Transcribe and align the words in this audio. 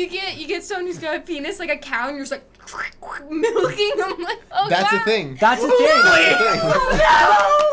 you 0.00 0.08
get 0.08 0.38
you 0.38 0.46
get 0.46 0.64
someone 0.64 0.86
who's 0.86 0.98
got 0.98 1.16
a 1.16 1.20
penis 1.20 1.58
like 1.58 1.70
a 1.70 1.76
cow, 1.76 2.08
and 2.08 2.16
you're 2.16 2.26
just 2.26 2.32
like 2.32 2.44
milking. 3.30 3.92
I'm 4.02 4.20
like, 4.22 4.42
oh 4.52 4.68
That's 4.68 4.90
god. 4.90 5.00
a 5.02 5.04
thing. 5.10 5.36
That's 5.38 5.62
a 5.62 5.68
thing. 5.68 5.76
That's 5.78 6.76
a 6.76 6.96
thing. 6.96 7.66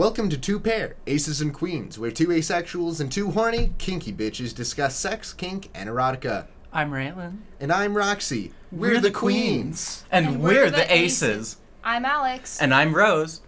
Welcome 0.00 0.30
to 0.30 0.38
Two 0.38 0.58
Pair, 0.58 0.96
Aces 1.06 1.42
and 1.42 1.52
Queens, 1.52 1.98
where 1.98 2.10
two 2.10 2.28
asexuals 2.28 3.02
and 3.02 3.12
two 3.12 3.32
horny, 3.32 3.74
kinky 3.76 4.14
bitches 4.14 4.54
discuss 4.54 4.96
sex, 4.96 5.34
kink, 5.34 5.68
and 5.74 5.90
erotica. 5.90 6.46
I'm 6.72 6.90
Raylan. 6.90 7.40
And 7.60 7.70
I'm 7.70 7.94
Roxy. 7.94 8.52
We're, 8.72 8.98
the, 8.98 9.10
queens. 9.10 10.06
And, 10.10 10.42
we're, 10.42 10.70
the 10.70 10.90
aces. 10.90 11.58
I'm 11.84 12.06
Alex. 12.06 12.62
And 12.62 12.72
I'm 12.72 12.96
Rose. 12.96 13.42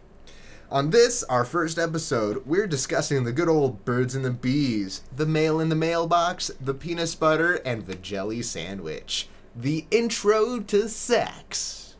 On 0.70 0.90
this, 0.90 1.22
our 1.22 1.46
first 1.46 1.78
episode, 1.78 2.44
we're 2.44 2.66
discussing 2.66 3.24
the 3.24 3.32
good 3.32 3.48
old 3.48 3.86
birds 3.86 4.14
and 4.14 4.22
the 4.22 4.30
bees, 4.30 5.00
the 5.16 5.24
mail 5.24 5.58
in 5.58 5.70
the 5.70 5.74
mailbox, 5.74 6.50
the 6.60 6.74
peanut 6.74 7.16
butter, 7.18 7.62
and 7.64 7.86
the 7.86 7.94
jelly 7.94 8.42
sandwich. 8.42 9.26
The 9.56 9.86
intro 9.90 10.60
to 10.60 10.90
sex. 10.90 11.96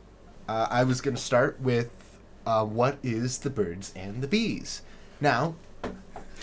Uh, 0.47 0.67
I 0.69 0.83
was 0.83 1.01
going 1.01 1.15
to 1.15 1.21
start 1.21 1.59
with 1.59 2.02
uh, 2.45 2.65
what 2.65 2.97
is 3.03 3.39
the 3.39 3.49
birds 3.49 3.93
and 3.95 4.21
the 4.21 4.27
bees? 4.27 4.81
Now, 5.21 5.55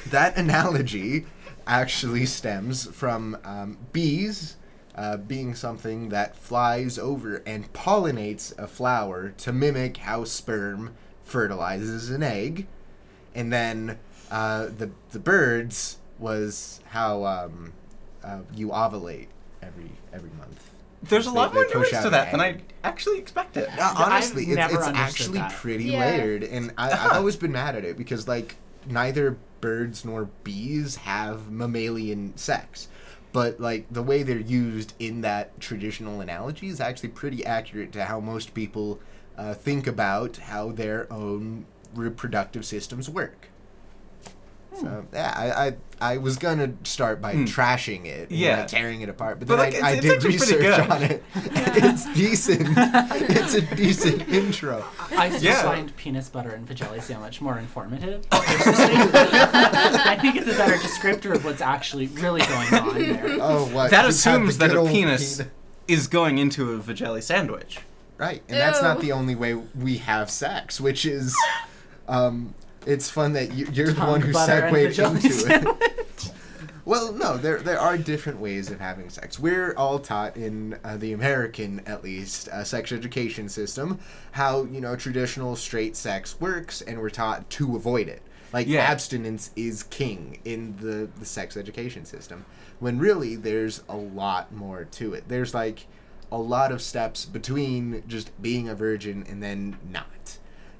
that 0.06 0.36
analogy 0.36 1.26
actually 1.66 2.26
stems 2.26 2.86
from 2.86 3.36
um, 3.44 3.78
bees 3.92 4.56
uh, 4.94 5.16
being 5.16 5.54
something 5.54 6.08
that 6.08 6.36
flies 6.36 6.98
over 6.98 7.42
and 7.46 7.72
pollinates 7.72 8.56
a 8.58 8.66
flower 8.66 9.30
to 9.30 9.52
mimic 9.52 9.98
how 9.98 10.24
sperm 10.24 10.94
fertilizes 11.24 12.10
an 12.10 12.22
egg, 12.22 12.66
and 13.34 13.52
then 13.52 13.98
uh, 14.30 14.66
the 14.66 14.90
the 15.12 15.18
birds 15.18 15.98
was 16.18 16.80
how 16.88 17.24
um, 17.24 17.72
uh, 18.24 18.40
you 18.54 18.68
ovulate 18.68 19.28
every 19.62 19.92
every 20.12 20.30
month. 20.38 20.69
There's 21.02 21.26
a 21.26 21.30
lot 21.30 21.52
they 21.52 21.56
more 21.56 21.64
push 21.64 21.92
nuance 21.92 22.02
to 22.02 22.06
an 22.08 22.12
that 22.12 22.30
than 22.30 22.40
egg. 22.40 22.62
I 22.84 22.88
actually 22.88 23.18
expected. 23.18 23.68
Uh, 23.78 23.94
honestly, 23.96 24.44
it's, 24.44 24.56
never 24.56 24.74
it's 24.74 24.86
understood 24.86 24.96
actually 24.96 25.38
that. 25.38 25.52
pretty 25.52 25.84
Yeah. 25.84 26.00
layered, 26.00 26.42
and 26.44 26.72
I, 26.76 26.90
I've 26.90 27.12
always 27.16 27.36
been 27.36 27.52
mad 27.52 27.74
at 27.76 27.84
it 27.84 27.96
because 27.96 28.28
like 28.28 28.56
neither 28.86 29.38
birds 29.60 30.04
nor 30.04 30.26
bees 30.44 30.96
have 30.96 31.50
mammalian 31.50 32.36
sex, 32.36 32.88
but 33.32 33.60
like 33.60 33.86
the 33.90 34.02
way 34.02 34.22
they're 34.22 34.38
used 34.38 34.94
in 34.98 35.22
that 35.22 35.58
traditional 35.60 36.20
analogy 36.20 36.68
is 36.68 36.80
actually 36.80 37.10
pretty 37.10 37.44
accurate 37.46 37.92
to 37.92 38.04
how 38.04 38.20
most 38.20 38.52
people 38.54 39.00
uh, 39.38 39.54
think 39.54 39.86
about 39.86 40.36
how 40.36 40.70
their 40.70 41.10
own 41.12 41.64
reproductive 41.94 42.64
systems 42.64 43.08
work. 43.08 43.48
So 44.78 45.04
yeah, 45.12 45.32
I, 45.36 45.66
I 45.66 45.76
I 46.14 46.16
was 46.18 46.36
gonna 46.36 46.72
start 46.84 47.20
by 47.20 47.34
trashing 47.34 48.06
it, 48.06 48.30
and, 48.30 48.38
Yeah. 48.38 48.58
like, 48.60 48.68
tearing 48.68 49.00
it 49.02 49.08
apart, 49.08 49.38
but 49.38 49.48
But, 49.48 49.56
then 49.56 49.72
like, 49.72 49.82
I, 49.82 49.96
it's- 49.96 49.98
I 49.98 50.00
did 50.00 50.12
actually 50.12 50.32
research 50.34 50.60
good. 50.60 50.80
on 50.90 51.02
it. 51.02 51.22
it's 51.34 52.14
decent. 52.14 52.68
it's 52.78 53.54
a 53.54 53.60
decent 53.76 54.28
intro. 54.28 54.84
I 55.16 55.28
just 55.28 55.42
Yeah. 55.42 55.62
find 55.62 55.94
peanut 55.96 56.30
butter 56.32 56.50
and 56.50 56.66
Vajelli 56.68 57.02
sandwich 57.02 57.40
more 57.40 57.58
informative. 57.58 58.24
I 58.32 60.18
think 60.20 60.36
it's 60.36 60.48
a 60.48 60.56
better 60.56 60.76
descriptor 60.76 61.34
of 61.34 61.44
what's 61.44 61.60
actually 61.60 62.06
really 62.08 62.40
going 62.42 62.74
on 62.74 62.94
there. 62.98 63.36
Oh, 63.40 63.66
what? 63.72 63.90
That 63.90 64.04
Just 64.06 64.20
assumes 64.26 64.58
that 64.58 64.70
a 64.72 64.76
old 64.78 64.88
penis 64.90 65.38
peanut- 65.38 65.52
is 65.88 66.06
going 66.06 66.38
into 66.38 66.72
a 66.72 66.78
vajelli 66.78 67.22
sandwich. 67.22 67.80
Right, 68.16 68.42
and 68.48 68.58
that's 68.58 68.82
not 68.82 69.00
the 69.00 69.12
only 69.12 69.34
way 69.34 69.54
we 69.54 69.96
have 69.98 70.30
sex, 70.30 70.78
which 70.80 71.06
is, 71.06 71.34
um, 72.06 72.54
it's 72.86 73.10
fun 73.10 73.32
that 73.34 73.52
you, 73.52 73.66
you're 73.72 73.92
the 73.92 74.00
one 74.00 74.20
who 74.20 74.32
butter 74.32 74.70
segued 74.70 74.98
into 74.98 75.54
it. 75.54 76.32
Well, 76.86 77.12
no, 77.12 77.36
there 77.36 77.58
there 77.60 77.78
are 77.78 77.96
different 77.96 78.40
ways 78.40 78.70
of 78.70 78.80
having 78.80 79.10
sex. 79.10 79.38
We're 79.38 79.74
all 79.76 79.98
taught 80.00 80.36
in 80.36 80.76
uh, 80.82 80.96
the 80.96 81.12
American, 81.12 81.82
at 81.86 82.02
least, 82.02 82.48
uh, 82.48 82.64
sex 82.64 82.90
education 82.90 83.48
system 83.48 84.00
how 84.32 84.64
you 84.64 84.80
know 84.80 84.96
traditional 84.96 85.54
straight 85.56 85.94
sex 85.94 86.40
works, 86.40 86.80
and 86.82 86.98
we're 86.98 87.10
taught 87.10 87.48
to 87.50 87.76
avoid 87.76 88.08
it. 88.08 88.22
Like 88.52 88.66
Yeah. 88.66 88.80
abstinence 88.80 89.50
is 89.54 89.84
king 89.84 90.40
in 90.44 90.74
the 90.80 91.08
the 91.20 91.26
sex 91.26 91.56
education 91.56 92.04
system, 92.06 92.44
when 92.80 92.98
really 92.98 93.36
there's 93.36 93.82
a 93.88 93.96
lot 93.96 94.52
more 94.52 94.84
to 94.92 95.14
it. 95.14 95.24
There's 95.28 95.54
like 95.54 95.86
a 96.32 96.38
lot 96.38 96.72
of 96.72 96.80
steps 96.80 97.24
between 97.24 98.02
just 98.08 98.30
being 98.42 98.68
a 98.68 98.74
virgin 98.74 99.24
and 99.28 99.40
then 99.42 99.76
not. 99.92 100.06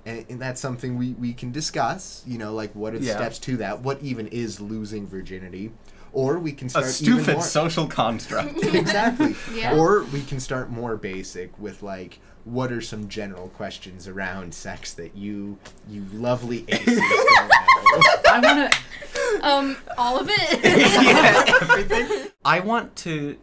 And, 0.07 0.25
and 0.31 0.41
that's 0.41 0.61
something 0.61 0.97
we, 0.97 1.13
we 1.13 1.33
can 1.33 1.53
discuss, 1.53 2.23
you 2.27 2.39
know, 2.39 2.55
like 2.55 2.75
what 2.75 2.95
are 2.95 2.99
the 2.99 3.07
Yeah. 3.07 3.17
steps 3.17 3.39
to 3.41 3.57
that? 3.59 3.81
What 3.83 4.01
even 4.03 4.29
is 4.29 4.61
losing 4.61 5.07
virginity? 5.07 5.73
Or 6.13 6.39
we 6.41 6.53
can 6.53 6.67
A 6.67 6.71
start 6.71 6.85
even 7.03 7.19
stupid 7.19 7.35
more 7.35 7.43
social 7.45 7.87
construct. 7.87 8.57
exactly. 8.75 9.37
Yeah. 9.55 9.77
Or 9.77 10.05
we 10.05 10.23
can 10.23 10.41
start 10.41 10.71
more 10.71 10.97
basic 10.97 11.57
with 11.59 11.83
like, 11.83 12.19
what 12.45 12.73
are 12.73 12.81
some 12.81 13.09
general 13.09 13.49
questions 13.51 14.09
around 14.09 14.53
sex 14.55 14.95
that 14.95 15.15
you 15.17 15.59
you 15.89 16.05
lovely 16.13 16.65
aces? 16.69 16.99
I 16.99 18.41
want 18.43 18.73
to. 18.73 19.47
um, 19.47 19.77
all 19.99 20.19
of 20.19 20.29
it. 20.31 20.61
yeah, 20.65 21.45
everything. 21.61 22.29
I 22.45 22.61
want 22.61 22.97
to 22.97 23.37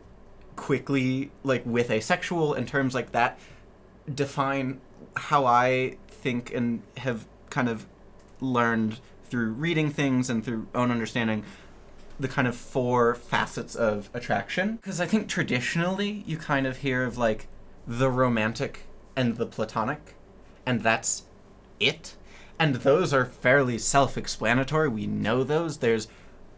quickly, 0.56 1.32
like 1.44 1.64
with 1.66 1.92
asexual 1.92 2.54
and 2.56 2.68
terms 2.68 2.94
like 2.96 3.12
that, 3.12 3.40
define 4.14 4.82
how 5.16 5.46
I 5.46 5.98
think 6.22 6.54
and 6.54 6.82
have 6.98 7.26
kind 7.50 7.70
of 7.70 7.86
learned 8.40 9.00
through 9.30 9.52
reading 9.52 9.90
things 9.90 10.30
and 10.30 10.44
through 10.44 10.68
own 10.74 10.92
understanding 10.92 11.44
the 12.20 12.28
kind 12.28 12.48
of 12.48 12.56
four 12.56 13.16
facets 13.16 13.76
of 13.76 14.10
attraction. 14.14 14.78
Because 14.78 15.00
I 15.00 15.06
think 15.06 15.28
traditionally 15.28 16.24
you 16.26 16.38
kind 16.38 16.66
of 16.66 16.78
hear 16.78 17.04
of 17.04 17.18
like 17.18 17.48
the 17.86 18.10
romantic 18.10 18.82
and 19.16 19.38
the 19.38 19.46
platonic, 19.46 20.16
and 20.66 20.82
that's 20.82 21.24
it. 21.80 22.16
And 22.60 22.76
those 22.76 23.14
are 23.14 23.26
fairly 23.26 23.78
self 23.78 24.18
explanatory. 24.18 24.90
We 24.90 25.08
know 25.08 25.44
those. 25.44 25.78
There's 25.78 26.08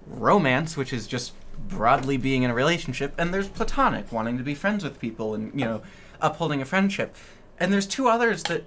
romance, 0.08 0.78
which 0.78 0.94
is 0.94 1.08
just 1.08 1.34
broadly 1.68 2.18
being 2.18 2.44
in 2.44 2.52
a 2.52 2.54
relationship, 2.54 3.14
and 3.18 3.34
there's 3.34 3.50
platonic, 3.50 4.12
wanting 4.12 4.38
to 4.38 4.44
be 4.44 4.56
friends 4.56 4.84
with 4.84 5.00
people 5.00 5.36
and, 5.36 5.58
you 5.58 5.66
know, 5.66 5.82
upholding 6.22 6.62
a 6.62 6.66
friendship. 6.66 7.16
And 7.60 7.74
there's 7.74 7.86
two 7.86 8.08
others 8.08 8.44
that 8.44 8.64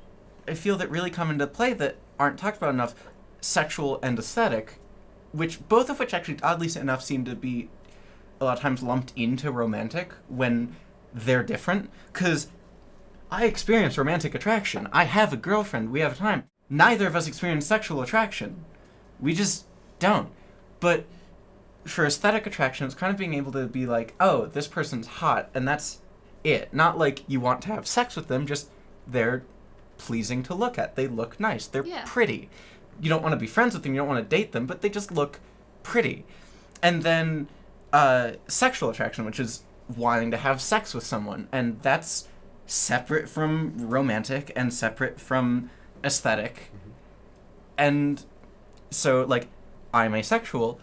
I 0.46 0.54
feel 0.54 0.76
that 0.76 0.90
really 0.90 1.10
come 1.10 1.30
into 1.30 1.46
play 1.46 1.72
that 1.74 1.96
aren't 2.18 2.38
talked 2.38 2.56
about 2.56 2.74
enough 2.74 2.94
sexual 3.40 3.98
and 4.02 4.18
aesthetic, 4.18 4.78
which 5.32 5.66
both 5.68 5.90
of 5.90 5.98
which 5.98 6.14
actually, 6.14 6.38
oddly 6.42 6.68
enough, 6.80 7.02
seem 7.02 7.24
to 7.24 7.34
be 7.34 7.68
a 8.40 8.44
lot 8.44 8.56
of 8.56 8.62
times 8.62 8.82
lumped 8.82 9.12
into 9.16 9.50
romantic 9.50 10.12
when 10.28 10.74
they're 11.14 11.42
different. 11.42 11.90
Because 12.12 12.48
I 13.30 13.46
experience 13.46 13.96
romantic 13.96 14.34
attraction. 14.34 14.88
I 14.92 15.04
have 15.04 15.32
a 15.32 15.36
girlfriend. 15.36 15.90
We 15.90 16.00
have 16.00 16.12
a 16.12 16.16
time. 16.16 16.44
Neither 16.68 17.06
of 17.06 17.16
us 17.16 17.26
experience 17.26 17.66
sexual 17.66 18.02
attraction. 18.02 18.64
We 19.20 19.34
just 19.34 19.66
don't. 19.98 20.30
But 20.80 21.04
for 21.84 22.04
aesthetic 22.04 22.46
attraction, 22.46 22.86
it's 22.86 22.94
kind 22.94 23.12
of 23.12 23.18
being 23.18 23.34
able 23.34 23.52
to 23.52 23.66
be 23.66 23.86
like, 23.86 24.14
oh, 24.20 24.46
this 24.46 24.66
person's 24.66 25.06
hot, 25.06 25.50
and 25.54 25.66
that's 25.66 26.00
it. 26.44 26.72
Not 26.72 26.98
like 26.98 27.28
you 27.28 27.40
want 27.40 27.62
to 27.62 27.68
have 27.68 27.86
sex 27.86 28.16
with 28.16 28.28
them, 28.28 28.46
just 28.46 28.68
they're 29.06 29.44
pleasing 30.06 30.42
to 30.44 30.54
look 30.54 30.78
at. 30.78 30.96
They 30.96 31.06
look 31.06 31.38
nice. 31.40 31.66
They're 31.66 31.84
Yeah. 31.86 32.04
pretty. 32.06 32.48
You 33.00 33.08
don't 33.08 33.22
want 33.22 33.32
to 33.32 33.38
be 33.38 33.46
friends 33.46 33.74
with 33.74 33.82
them, 33.82 33.94
you 33.94 34.00
don't 34.00 34.08
want 34.08 34.22
to 34.28 34.36
date 34.36 34.52
them, 34.52 34.66
but 34.66 34.80
they 34.82 34.88
just 34.90 35.10
look 35.12 35.40
pretty. 35.82 36.24
And 36.82 37.02
then 37.02 37.48
uh, 37.92 38.32
sexual 38.48 38.88
attraction, 38.90 39.24
which 39.24 39.38
is 39.38 39.62
wanting 39.96 40.30
to 40.30 40.36
have 40.38 40.60
sex 40.60 40.94
with 40.94 41.04
someone, 41.04 41.46
and 41.52 41.80
that's 41.82 42.26
separate 42.66 43.28
from 43.28 43.74
romantic 43.76 44.50
and 44.56 44.72
separate 44.72 45.20
from 45.20 45.70
esthetic 46.02 46.70
And 47.78 48.22
so, 48.90 49.24
like, 49.24 49.48
I'm 49.92 50.14
asexual. 50.14 50.78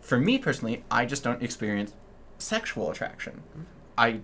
For 0.00 0.18
me 0.18 0.38
personally, 0.38 0.84
I 0.90 1.06
just 1.06 1.22
don't 1.24 1.42
experience 1.42 1.92
sexual 2.38 2.90
attraction. 2.90 3.42
I 3.96 4.20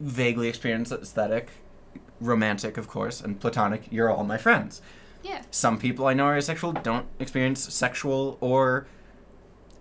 vaguely 0.00 0.48
experience 0.48 0.90
aesthetic, 0.90 1.50
romantic, 2.24 2.76
of 2.76 2.88
course, 2.88 3.20
and 3.20 3.38
platonic. 3.40 3.82
You're 3.90 4.10
all 4.10 4.24
my 4.24 4.38
friends. 4.38 4.80
Yeah. 5.22 5.42
Some 5.50 5.78
people 5.78 6.06
I 6.06 6.14
know 6.14 6.26
are 6.26 6.36
asexual 6.36 6.72
don't 6.72 7.06
experience 7.18 7.72
sexual 7.72 8.36
or 8.40 8.86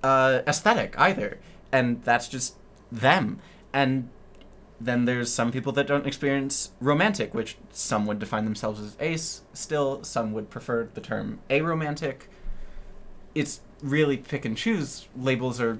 uh, 0.03 0.41
aesthetic 0.47 0.97
either, 0.97 1.39
and 1.71 2.03
that's 2.03 2.27
just 2.27 2.55
them. 2.91 3.39
And 3.73 4.09
then 4.79 5.05
there's 5.05 5.33
some 5.33 5.51
people 5.51 5.71
that 5.73 5.87
don't 5.87 6.05
experience 6.05 6.71
romantic, 6.79 7.33
which 7.33 7.57
some 7.71 8.05
would 8.05 8.19
define 8.19 8.45
themselves 8.45 8.79
as 8.81 8.97
ace 8.99 9.41
still, 9.53 10.03
some 10.03 10.33
would 10.33 10.49
prefer 10.49 10.87
the 10.93 11.01
term 11.01 11.39
aromantic. 11.49 12.23
It's 13.33 13.61
really 13.81 14.17
pick 14.17 14.45
and 14.45 14.55
choose. 14.57 15.07
Labels 15.15 15.59
are 15.59 15.79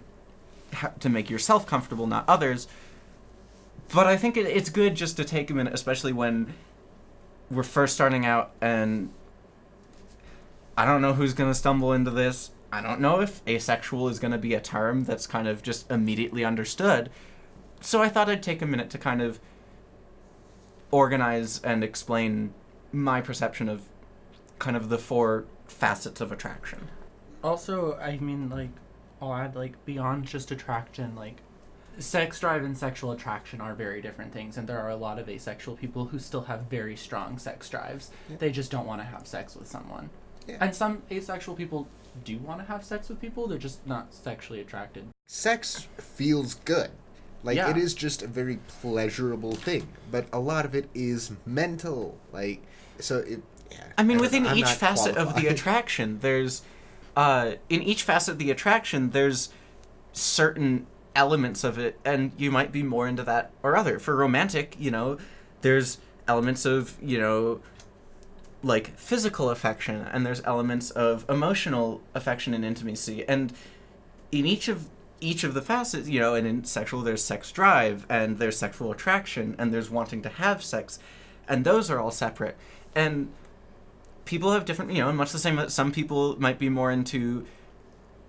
ha- 0.74 0.92
to 1.00 1.10
make 1.10 1.30
yourself 1.30 1.66
comfortable, 1.68 2.08
not 2.08 2.26
others. 2.28 2.68
But 3.94 4.08
I 4.08 4.18
think 4.18 4.38
it, 4.38 4.46
it's 4.46 4.70
good 4.70 4.96
just 4.96 5.18
to 5.18 5.24
take 5.24 5.50
a 5.50 5.54
minute, 5.54 5.74
especially 5.74 6.14
when 6.14 6.54
we're 7.50 7.64
first 7.64 7.94
starting 7.94 8.26
out 8.26 8.52
and 8.62 9.12
I 10.78 10.86
don't 10.86 11.02
know 11.02 11.14
who's 11.14 11.34
to 11.50 11.56
stumble 11.56 11.94
into 11.94 12.12
this. 12.12 12.52
I 12.72 12.82
don't 12.82 13.00
know 13.00 13.22
if 13.22 13.48
asexual 13.48 14.08
is 14.10 14.18
to 14.32 14.40
be 14.40 14.56
a 14.56 14.60
term 14.60 15.04
that's 15.04 15.28
kind 15.28 15.48
of 15.48 15.62
just 15.62 15.90
immediately 15.92 16.44
understood. 16.44 17.12
So 17.82 18.02
I 18.02 18.10
thought 18.10 18.30
I'd 18.30 18.42
take 18.42 18.62
a 18.62 18.66
minute 18.66 18.90
to 18.92 18.98
kind 18.98 19.22
of 19.22 19.40
organize 20.90 21.62
and 21.64 21.84
explain 21.84 22.54
my 22.92 23.22
perception 23.22 23.70
of 23.70 23.84
kind 24.58 24.76
of 24.76 24.90
the 24.90 24.98
four 24.98 25.46
facets 25.68 26.22
of 26.22 26.32
attraction. 26.32 26.88
Also, 27.44 27.96
I 27.98 28.18
mean, 28.18 28.50
like, 28.50 28.70
I'll 29.22 29.34
add, 29.34 29.56
like, 29.56 29.84
beyond 29.86 30.26
just 30.26 30.52
attraction, 30.52 31.16
like, 31.16 31.38
sex 32.00 32.40
drive 32.40 32.64
and 32.64 32.78
sexual 32.78 33.12
attraction 33.12 33.62
are 33.62 33.74
very 33.74 34.02
different 34.02 34.34
things, 34.34 34.58
and 34.58 34.68
there 34.68 34.80
are 34.80 34.90
a 34.90 34.96
lot 34.96 35.20
of 35.20 35.30
asexual 35.30 35.76
people 35.76 36.06
who 36.06 36.20
still 36.20 36.44
have 36.44 36.62
very 36.64 36.96
strong 36.96 37.38
sex 37.38 37.70
drives. 37.70 38.12
Yeah. 38.30 38.38
They 38.38 38.52
just 38.52 38.72
don't 38.72 38.86
want 38.86 39.02
to 39.02 39.06
have 39.06 39.28
sex 39.28 39.56
with 39.56 39.68
someone. 39.68 40.10
Yeah. 40.48 40.58
And 40.60 40.76
some 40.76 41.04
asexual 41.12 41.56
people 41.56 41.88
do 42.24 42.38
want 42.38 42.60
to 42.60 42.66
have 42.66 42.84
sex 42.84 43.10
with 43.10 43.20
people, 43.20 43.48
they're 43.48 43.58
just 43.58 43.86
not 43.88 44.14
sexually 44.14 44.62
attracted. 44.62 45.08
Sex 45.28 45.88
feels 45.98 46.56
good. 46.56 46.92
Like 47.44 47.58
Yeah. 47.58 47.70
it 47.72 47.78
is 47.78 47.94
just 47.94 48.22
a 48.22 48.28
very 48.28 48.60
pleasurable 48.68 49.54
thing, 49.56 49.88
but 50.12 50.28
a 50.32 50.40
lot 50.40 50.66
of 50.66 50.76
it 50.76 50.90
is 50.94 51.32
mental. 51.46 52.18
Like 52.32 52.62
so 53.00 53.20
it 53.20 53.42
yeah, 53.72 53.86
I 53.98 54.04
mean, 54.04 54.18
don't 54.18 54.22
within 54.22 54.46
each 54.56 54.66
not 54.66 54.76
facet 54.76 55.18
of 55.18 55.36
the 55.36 55.48
attraction, 55.54 56.20
there's, 56.20 56.62
uh, 57.16 57.54
in 57.70 57.82
each 57.82 58.04
facet 58.04 58.34
of 58.34 58.38
the 58.38 58.52
attraction, 58.52 59.10
there's 59.10 59.50
certain 60.12 60.86
elements 61.16 61.64
of 61.64 61.78
it, 61.78 62.00
and 62.04 62.32
you 62.38 62.52
might 62.52 62.72
be 62.72 62.84
more 62.84 63.08
into 63.08 63.24
that 63.24 63.52
or 63.62 63.76
other. 63.76 64.00
For 64.00 64.16
romantic, 64.16 64.76
you 64.80 64.92
know, 64.92 65.18
there's 65.62 65.98
elements 66.28 66.66
of, 66.66 66.98
you 67.02 67.20
know, 67.20 67.62
like 68.64 68.98
physical 68.98 69.50
affection, 69.50 70.08
and 70.12 70.26
there's 70.26 70.42
elements 70.46 70.90
of 70.92 71.26
emotional 71.30 72.02
affection 72.16 72.54
and 72.54 72.64
intimacy, 72.64 73.28
and 73.28 73.54
in 74.32 74.46
each 74.46 74.68
of 74.68 74.88
each 75.20 75.46
of 75.46 75.54
the 75.54 75.62
facets, 75.62 76.10
you 76.10 76.20
know, 76.20 76.36
and 76.36 76.46
in 76.46 76.66
sexual, 76.66 77.02
there's 77.02 77.24
sex 77.24 77.52
drive, 77.52 78.06
and 78.10 78.40
there's 78.40 78.58
sexual 78.58 78.92
attraction, 78.92 79.56
and 79.58 79.74
there's 79.74 79.90
wanting 79.90 80.22
to 80.22 80.30
have 80.30 80.62
sex, 80.62 81.00
and 81.48 81.64
those 81.64 81.90
are 81.90 82.00
all 82.00 82.12
separate. 82.12 82.58
And 82.94 83.30
people 84.26 84.52
have 84.52 84.66
different, 84.66 84.92
you 84.92 85.00
know, 85.00 85.12
much 85.14 85.32
the 85.32 85.40
same 85.40 85.56
that 85.56 85.72
some 85.72 85.92
people 85.94 86.40
might 86.42 86.60
be 86.60 86.68
more 86.68 86.92
into, 86.92 87.46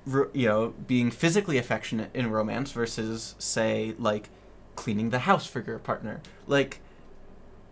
you 0.06 0.46
know, 0.48 0.74
being 0.86 1.10
physically 1.10 1.58
affectionate 1.58 2.10
in 2.14 2.30
romance 2.30 2.72
versus, 2.72 3.34
say, 3.38 3.94
like 3.98 4.28
cleaning 4.76 5.10
the 5.10 5.20
house 5.20 5.46
for 5.46 5.60
your 5.60 5.78
partner. 5.78 6.20
Like, 6.46 6.80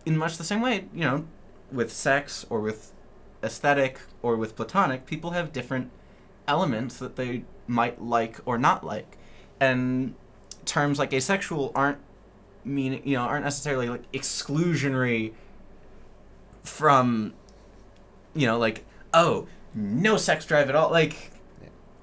in 0.05 0.17
much 0.17 0.37
the 0.37 0.43
same 0.43 0.61
way, 0.61 0.85
you 0.93 1.01
know, 1.01 1.25
with 1.71 1.91
sex 1.91 2.45
or 2.49 2.59
with 2.59 2.91
aesthetic 3.43 3.99
or 4.21 4.35
with 4.35 4.55
platonic, 4.55 5.05
people 5.05 5.31
have 5.31 5.51
different 5.51 5.91
elements 6.47 6.97
that 6.97 7.15
they 7.15 7.43
might 7.67 8.01
like 8.01 8.39
or 8.45 8.57
not 8.57 8.83
like. 8.83 9.17
And 9.59 10.15
terms 10.65 10.97
like 10.97 11.13
asexual 11.13 11.71
aren't 11.75 11.99
mean 12.65 13.01
you 13.03 13.17
know 13.17 13.23
aren't 13.23 13.43
necessarily 13.43 13.89
like 13.89 14.09
exclusionary 14.13 15.33
from 16.63 17.33
you 18.33 18.47
know 18.47 18.57
like 18.57 18.85
oh 19.13 19.45
no 19.75 20.17
sex 20.17 20.45
drive 20.45 20.69
at 20.69 20.75
all 20.75 20.89
like. 20.89 21.31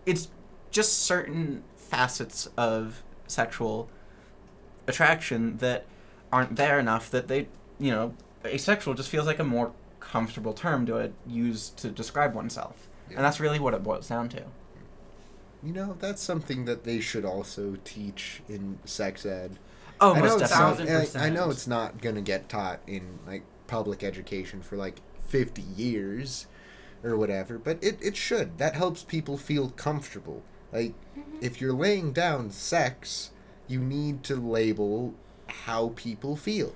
It's 0.07 0.29
just 0.71 1.01
certain 1.01 1.63
facets 1.77 2.49
of 2.57 3.03
sexual 3.27 3.89
attraction 4.87 5.57
that 5.59 5.85
aren't 6.33 6.57
there 6.57 6.79
enough 6.79 7.11
that 7.11 7.29
they 7.29 7.47
you 7.79 7.91
know 7.91 8.15
asexual 8.45 8.95
just 8.95 9.09
feels 9.09 9.27
like 9.27 9.39
a 9.39 9.45
more 9.45 9.73
comfortable 10.01 10.53
term 10.53 10.87
to 10.87 10.97
uh, 10.99 11.09
use 11.27 11.71
to 11.71 11.89
describe 11.91 12.35
oneself 12.35 12.89
Yeah. 13.11 13.17
and 13.17 13.25
that's 13.25 13.41
really 13.41 13.59
what 13.59 13.75
it 13.75 13.83
boils 13.83 14.09
down 14.09 14.29
to 14.31 14.43
You 15.63 15.73
know, 15.75 15.97
that's 16.01 16.23
something 16.23 16.65
that 16.65 16.85
they 16.85 17.01
should 17.01 17.25
also 17.27 17.77
teach 17.85 18.41
in 18.49 18.79
sex 18.87 19.27
ed. 19.27 19.59
oh 20.01 20.15
I 20.15 20.21
know 20.21 20.29
most 20.29 20.39
definitely 20.39 20.93
not, 20.93 21.17
I, 21.17 21.27
I 21.27 21.29
know 21.31 21.51
it's 21.51 21.67
not 21.67 22.01
gonna 22.01 22.23
get 22.23 22.49
taught 22.49 22.81
in 22.87 23.19
like 23.27 23.43
public 23.67 24.03
education 24.03 24.63
for 24.63 24.77
like 24.77 24.97
fifty 25.29 25.63
years 25.63 26.47
or 27.03 27.17
whatever, 27.17 27.59
but 27.59 27.83
it, 27.83 27.99
it 28.03 28.17
should. 28.17 28.59
That 28.59 28.75
helps 28.75 29.03
people 29.03 29.37
feel 29.37 29.71
comfortable. 29.71 30.43
Like 30.73 30.95
mm-hmm. 31.19 31.39
if 31.41 31.61
you're 31.61 31.73
laying 31.73 32.13
down 32.13 32.51
sex, 32.51 33.31
you 33.67 33.81
need 33.81 34.23
to 34.25 34.37
label 34.37 35.15
how 35.49 35.93
people 35.97 36.37
feel. 36.37 36.75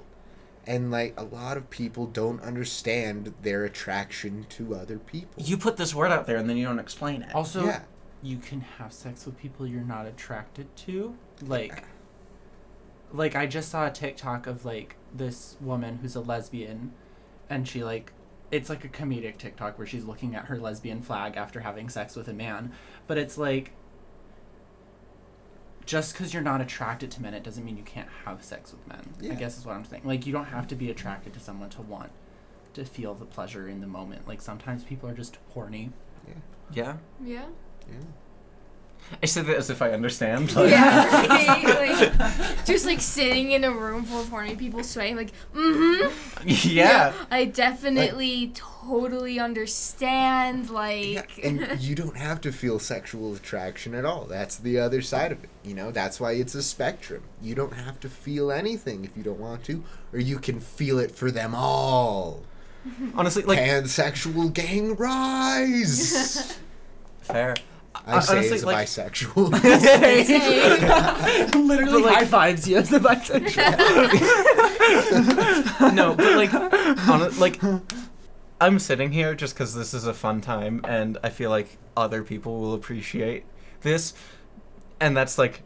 And 0.66 0.90
like 0.90 1.14
a 1.18 1.24
lot 1.24 1.56
of 1.56 1.68
people 1.68 2.06
don't 2.06 2.40
understand 2.40 3.34
their 3.42 3.64
attraction 3.64 4.46
to 4.50 4.74
other 4.74 4.98
people. 4.98 5.42
you 5.42 5.58
put 5.58 5.76
this 5.76 5.94
word 5.94 6.10
out 6.10 6.26
there 6.26 6.36
and 6.36 6.48
then 6.48 6.56
you 6.56 6.64
don't 6.64 6.78
explain 6.78 7.22
it 7.22 7.34
Also, 7.34 7.66
yeah. 7.66 7.82
you 8.22 8.38
can 8.38 8.62
have 8.62 8.92
sex 8.92 9.26
with 9.26 9.36
people 9.36 9.66
you're 9.66 9.82
not 9.82 10.06
attracted 10.06 10.74
to. 10.76 11.16
Like, 11.42 11.84
like 13.12 13.36
I 13.36 13.46
just 13.46 13.70
saw 13.70 13.86
a 13.86 13.90
TikTok 13.90 14.46
of 14.46 14.64
like 14.64 14.96
this 15.12 15.56
woman 15.60 15.98
who's 16.00 16.16
a 16.16 16.20
lesbian, 16.20 16.92
and 17.50 17.68
she 17.68 17.84
like, 17.84 18.12
it's 18.54 18.68
like 18.68 18.84
a 18.84 18.88
comedic 18.88 19.36
TikTok 19.38 19.78
where 19.78 19.86
she's 19.86 20.04
looking 20.04 20.36
at 20.36 20.44
her 20.44 20.58
lesbian 20.58 21.02
flag 21.02 21.36
after 21.36 21.60
having 21.60 21.88
sex 21.88 22.14
with 22.14 22.28
a 22.28 22.32
man, 22.32 22.72
but 23.06 23.18
it's 23.18 23.36
like. 23.36 23.72
Just 25.86 26.14
because 26.14 26.32
you're 26.32 26.42
not 26.42 26.62
attracted 26.62 27.10
to 27.10 27.20
men, 27.20 27.34
it 27.34 27.42
doesn't 27.42 27.62
mean 27.62 27.76
you 27.76 27.82
can't 27.82 28.08
have 28.24 28.42
sex 28.42 28.72
with 28.72 28.86
men. 28.88 29.12
Yeah. 29.20 29.32
I 29.32 29.34
guess 29.34 29.58
is 29.58 29.66
what 29.66 29.76
I'm 29.76 29.84
saying. 29.84 30.00
Like, 30.04 30.24
you 30.24 30.32
don't 30.32 30.46
have 30.46 30.66
to 30.68 30.74
be 30.74 30.90
attracted 30.90 31.34
to 31.34 31.40
someone 31.40 31.68
to 31.70 31.82
want 31.82 32.10
to 32.72 32.86
feel 32.86 33.12
the 33.14 33.26
pleasure 33.26 33.68
in 33.68 33.82
the 33.82 33.86
moment. 33.86 34.26
Like, 34.26 34.40
sometimes 34.40 34.82
people 34.82 35.10
are 35.10 35.14
just 35.14 35.36
horny. 35.50 35.90
yeah 36.26 36.34
Yeah. 36.72 36.96
Yeah. 37.86 37.96
I 39.22 39.26
said 39.26 39.46
that 39.46 39.56
as 39.56 39.70
if 39.70 39.80
i 39.82 39.90
understand 39.90 40.54
like- 40.56 40.70
Yeah. 40.70 41.26
right? 41.26 41.64
Like, 41.64 42.64
just 42.64 42.86
like 42.86 43.00
sitting 43.00 43.52
in 43.52 43.64
a 43.64 43.70
room 43.70 44.04
full 44.04 44.20
of 44.20 44.28
horny 44.28 44.56
people 44.56 44.82
sweating, 44.82 45.16
like, 45.16 45.32
mm-hmm. 45.54 46.08
yeah. 46.46 47.12
I 47.30 47.44
definitely 47.44 48.52
totally 48.54 49.38
understand. 49.38 50.70
Like, 50.70 51.36
Yeah, 51.38 51.44
and 51.44 51.80
you 51.80 51.94
don't 51.94 52.16
have 52.16 52.40
to 52.42 52.52
feel 52.52 52.78
sexual 52.78 53.34
attraction 53.34 53.94
at 53.94 54.04
all. 54.04 54.24
That's 54.24 54.56
the 54.56 54.78
other 54.78 55.02
side 55.02 55.32
of 55.32 55.44
it. 55.44 55.50
You 55.64 55.74
know, 55.74 55.90
that's 55.90 56.18
why 56.20 56.32
it's 56.32 56.54
a 56.54 56.62
spectrum. 56.62 57.22
You 57.42 57.54
don't 57.54 57.74
have 57.74 58.00
to 58.00 58.08
feel 58.08 58.50
anything 58.50 59.04
if 59.04 59.16
you 59.16 59.22
don't 59.22 59.40
want 59.40 59.64
to, 59.64 59.84
or 60.12 60.18
you 60.18 60.38
can 60.38 60.60
feel 60.60 60.98
it 60.98 61.10
for 61.10 61.30
them 61.30 61.54
all. 61.54 62.42
honestly 63.14 63.42
like 63.44 63.58
Pansexual 63.58 64.52
gang 64.52 64.94
rise! 64.96 66.58
fair 67.22 67.54
I 68.06 68.20
say 68.20 68.36
honestly, 68.38 68.56
as 68.56 68.62
a 68.62 68.66
like- 68.66 68.86
bisexual. 68.86 69.50
Same. 71.52 71.66
Literally 71.66 72.02
like- 72.02 72.14
high 72.16 72.24
fives 72.26 72.68
you 72.68 72.76
as 72.78 72.92
a 72.92 73.00
bisexual. 73.00 73.54
no, 75.94 76.14
but 76.14 76.36
like, 76.36 76.52
on 76.54 77.38
like, 77.38 77.60
I'm 78.60 78.78
sitting 78.78 79.12
here 79.12 79.34
just 79.34 79.54
because 79.54 79.74
this 79.74 79.94
is 79.94 80.06
a 80.06 80.14
fun 80.14 80.40
time, 80.40 80.80
and 80.84 81.18
I 81.22 81.30
feel 81.30 81.50
like 81.50 81.78
other 81.96 82.22
people 82.22 82.60
will 82.60 82.74
appreciate 82.74 83.44
this, 83.82 84.14
and 85.00 85.16
that's 85.16 85.38
like, 85.38 85.62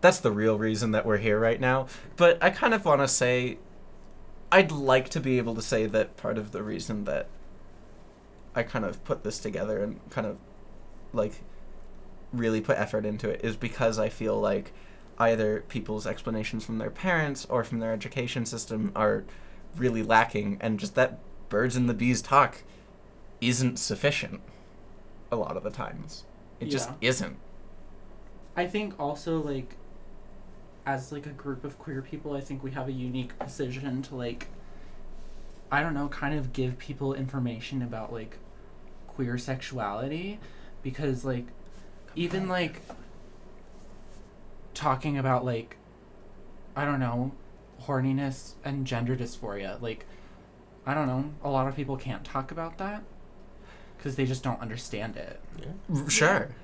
that's 0.00 0.20
the 0.20 0.32
real 0.32 0.58
reason 0.58 0.92
that 0.92 1.04
we're 1.04 1.18
here 1.18 1.38
right 1.38 1.60
now. 1.60 1.86
But 2.16 2.42
I 2.42 2.50
kind 2.50 2.72
of 2.74 2.84
want 2.84 3.00
to 3.00 3.08
say, 3.08 3.58
I'd 4.52 4.72
like 4.72 5.08
to 5.10 5.20
be 5.20 5.38
able 5.38 5.54
to 5.54 5.62
say 5.62 5.86
that 5.86 6.16
part 6.16 6.38
of 6.38 6.52
the 6.52 6.62
reason 6.62 7.04
that 7.04 7.28
I 8.54 8.62
kind 8.62 8.84
of 8.84 9.02
put 9.04 9.22
this 9.24 9.38
together 9.38 9.82
and 9.82 10.00
kind 10.10 10.26
of 10.26 10.38
like 11.12 11.42
really 12.32 12.60
put 12.60 12.78
effort 12.78 13.04
into 13.04 13.28
it 13.28 13.40
is 13.44 13.56
because 13.56 13.98
I 13.98 14.08
feel 14.08 14.40
like 14.40 14.72
either 15.18 15.64
people's 15.68 16.06
explanations 16.06 16.64
from 16.64 16.78
their 16.78 16.90
parents 16.90 17.46
or 17.50 17.64
from 17.64 17.80
their 17.80 17.92
education 17.92 18.46
system 18.46 18.92
are 18.96 19.24
really 19.76 20.02
lacking 20.02 20.56
and 20.60 20.80
just 20.80 20.94
that 20.94 21.18
birds 21.48 21.76
and 21.76 21.88
the 21.88 21.94
bees 21.94 22.22
talk 22.22 22.62
isn't 23.40 23.78
sufficient 23.78 24.40
a 25.30 25.36
lot 25.36 25.56
of 25.56 25.62
the 25.62 25.70
times. 25.70 26.24
It 26.58 26.66
just 26.66 26.90
isn't. 27.00 27.36
I 28.56 28.66
think 28.66 28.98
also 28.98 29.40
like 29.40 29.76
as 30.86 31.12
like 31.12 31.26
a 31.26 31.30
group 31.30 31.64
of 31.64 31.78
queer 31.78 32.02
people, 32.02 32.34
I 32.34 32.40
think 32.40 32.62
we 32.62 32.72
have 32.72 32.88
a 32.88 32.92
unique 32.92 33.38
position 33.38 34.02
to 34.02 34.14
like 34.14 34.48
I 35.72 35.82
don't 35.82 35.94
know, 35.94 36.08
kind 36.08 36.36
of 36.36 36.52
give 36.52 36.78
people 36.78 37.14
information 37.14 37.82
about 37.82 38.12
like 38.12 38.38
queer 39.06 39.38
sexuality 39.38 40.40
because 40.82 41.24
like 41.24 41.46
even 42.14 42.48
like 42.48 42.82
talking 44.74 45.18
about 45.18 45.44
like 45.44 45.76
I 46.76 46.84
don't 46.84 47.00
know, 47.00 47.32
horniness 47.82 48.54
and 48.64 48.86
gender 48.86 49.16
dysphoria, 49.16 49.80
like 49.80 50.06
I 50.86 50.94
don't 50.94 51.06
know, 51.06 51.30
a 51.42 51.50
lot 51.50 51.66
of 51.68 51.76
people 51.76 51.96
can't 51.96 52.24
talk 52.24 52.50
about 52.50 52.78
that 52.78 53.02
because 53.96 54.16
they 54.16 54.24
just 54.24 54.42
don't 54.42 54.60
understand 54.60 55.16
it. 55.16 55.40
R- 55.94 56.10
sure 56.10 56.54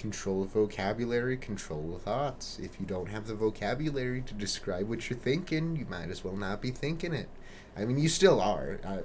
control 0.00 0.42
of 0.42 0.50
vocabulary, 0.50 1.36
control 1.36 1.94
of 1.94 2.02
thoughts. 2.02 2.58
If 2.58 2.80
you 2.80 2.86
don't 2.86 3.08
have 3.08 3.26
the 3.26 3.34
vocabulary 3.34 4.22
to 4.22 4.34
describe 4.34 4.88
what 4.88 5.10
you're 5.10 5.18
thinking, 5.18 5.76
you 5.76 5.86
might 5.86 6.08
as 6.08 6.24
well 6.24 6.36
not 6.36 6.62
be 6.62 6.70
thinking 6.70 7.12
it. 7.12 7.28
I 7.76 7.84
mean, 7.84 7.98
you 7.98 8.08
still 8.08 8.40
are. 8.40 8.80
Uh, 8.84 8.98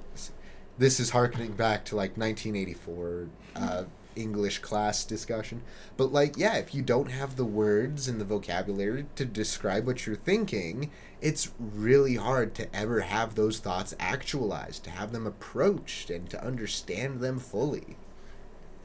this 0.78 0.98
is 0.98 1.10
harkening 1.10 1.52
back 1.52 1.84
to 1.86 1.96
like 1.96 2.16
1984 2.16 3.28
uh, 3.56 3.84
English 4.16 4.58
class 4.58 5.04
discussion. 5.04 5.62
But 5.96 6.12
like, 6.12 6.36
yeah, 6.36 6.56
if 6.56 6.74
you 6.74 6.82
don't 6.82 7.10
have 7.10 7.36
the 7.36 7.44
words 7.44 8.08
and 8.08 8.20
the 8.20 8.24
vocabulary 8.24 9.06
to 9.16 9.24
describe 9.24 9.86
what 9.86 10.06
you're 10.06 10.16
thinking, 10.16 10.90
it's 11.20 11.52
really 11.58 12.16
hard 12.16 12.54
to 12.56 12.74
ever 12.74 13.00
have 13.02 13.34
those 13.34 13.58
thoughts 13.58 13.94
actualized, 14.00 14.84
to 14.84 14.90
have 14.90 15.12
them 15.12 15.26
approached, 15.26 16.10
and 16.10 16.28
to 16.30 16.44
understand 16.44 17.20
them 17.20 17.38
fully. 17.38 17.96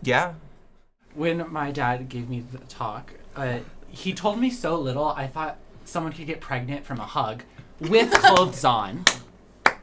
Yeah. 0.03 0.33
when 1.13 1.51
my 1.51 1.71
dad 1.71 2.09
gave 2.09 2.29
me 2.29 2.43
the 2.51 2.59
talk, 2.59 3.13
uh, 3.35 3.59
he 3.89 4.13
told 4.13 4.39
me 4.39 4.49
so 4.49 4.79
little. 4.79 5.07
I 5.07 5.27
thought 5.27 5.57
someone 5.85 6.13
could 6.13 6.27
get 6.27 6.39
pregnant 6.41 6.85
from 6.85 6.99
a 6.99 7.05
hug 7.05 7.43
with 7.79 8.11
clothes 8.11 8.63
on. 8.63 9.05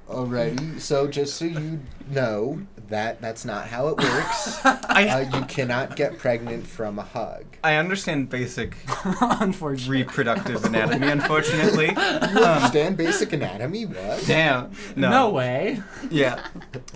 Alrighty, 0.08 0.80
so 0.80 1.06
just 1.06 1.36
so 1.36 1.44
you 1.44 1.80
know 2.10 2.66
that 2.88 3.20
that's 3.20 3.44
not 3.44 3.66
how 3.66 3.88
it 3.88 3.98
works. 3.98 4.60
I 4.64 5.08
uh, 5.30 5.38
you 5.38 5.44
cannot 5.46 5.96
get 5.96 6.18
pregnant 6.18 6.66
from 6.66 6.98
a 6.98 7.02
hug. 7.02 7.44
I 7.62 7.74
understand 7.76 8.30
basic 8.30 8.76
reproductive 9.86 10.64
anatomy, 10.64 11.08
unfortunately. 11.08 11.86
You 11.98 12.44
Um, 12.44 12.44
understand 12.44 12.96
basic 12.96 13.32
anatomy? 13.32 13.86
What? 13.86 14.24
damn. 14.26 14.72
No. 14.96 15.10
No. 15.10 15.30
way. 15.30 15.82
Yeah. 16.10 16.46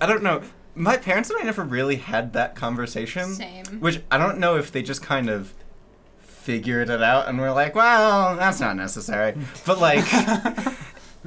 I 0.01 0.05
don't 0.05 0.23
know. 0.23 0.41
My 0.75 0.97
parents 0.97 1.29
and 1.29 1.39
I 1.39 1.43
never 1.43 1.63
really 1.63 1.97
had 1.97 2.33
that 2.33 2.55
conversation. 2.55 3.33
Same. 3.35 3.65
Which 3.79 4.01
I 4.09 4.17
don't 4.17 4.39
know 4.39 4.57
if 4.57 4.71
they 4.71 4.81
just 4.81 5.01
kind 5.03 5.29
of 5.29 5.53
figured 6.21 6.89
it 6.89 7.01
out 7.03 7.27
and 7.27 7.39
were 7.39 7.51
like, 7.51 7.75
well, 7.75 8.35
that's 8.35 8.59
not 8.59 8.75
necessary. 8.75 9.35
But 9.65 9.79
like, 9.79 10.03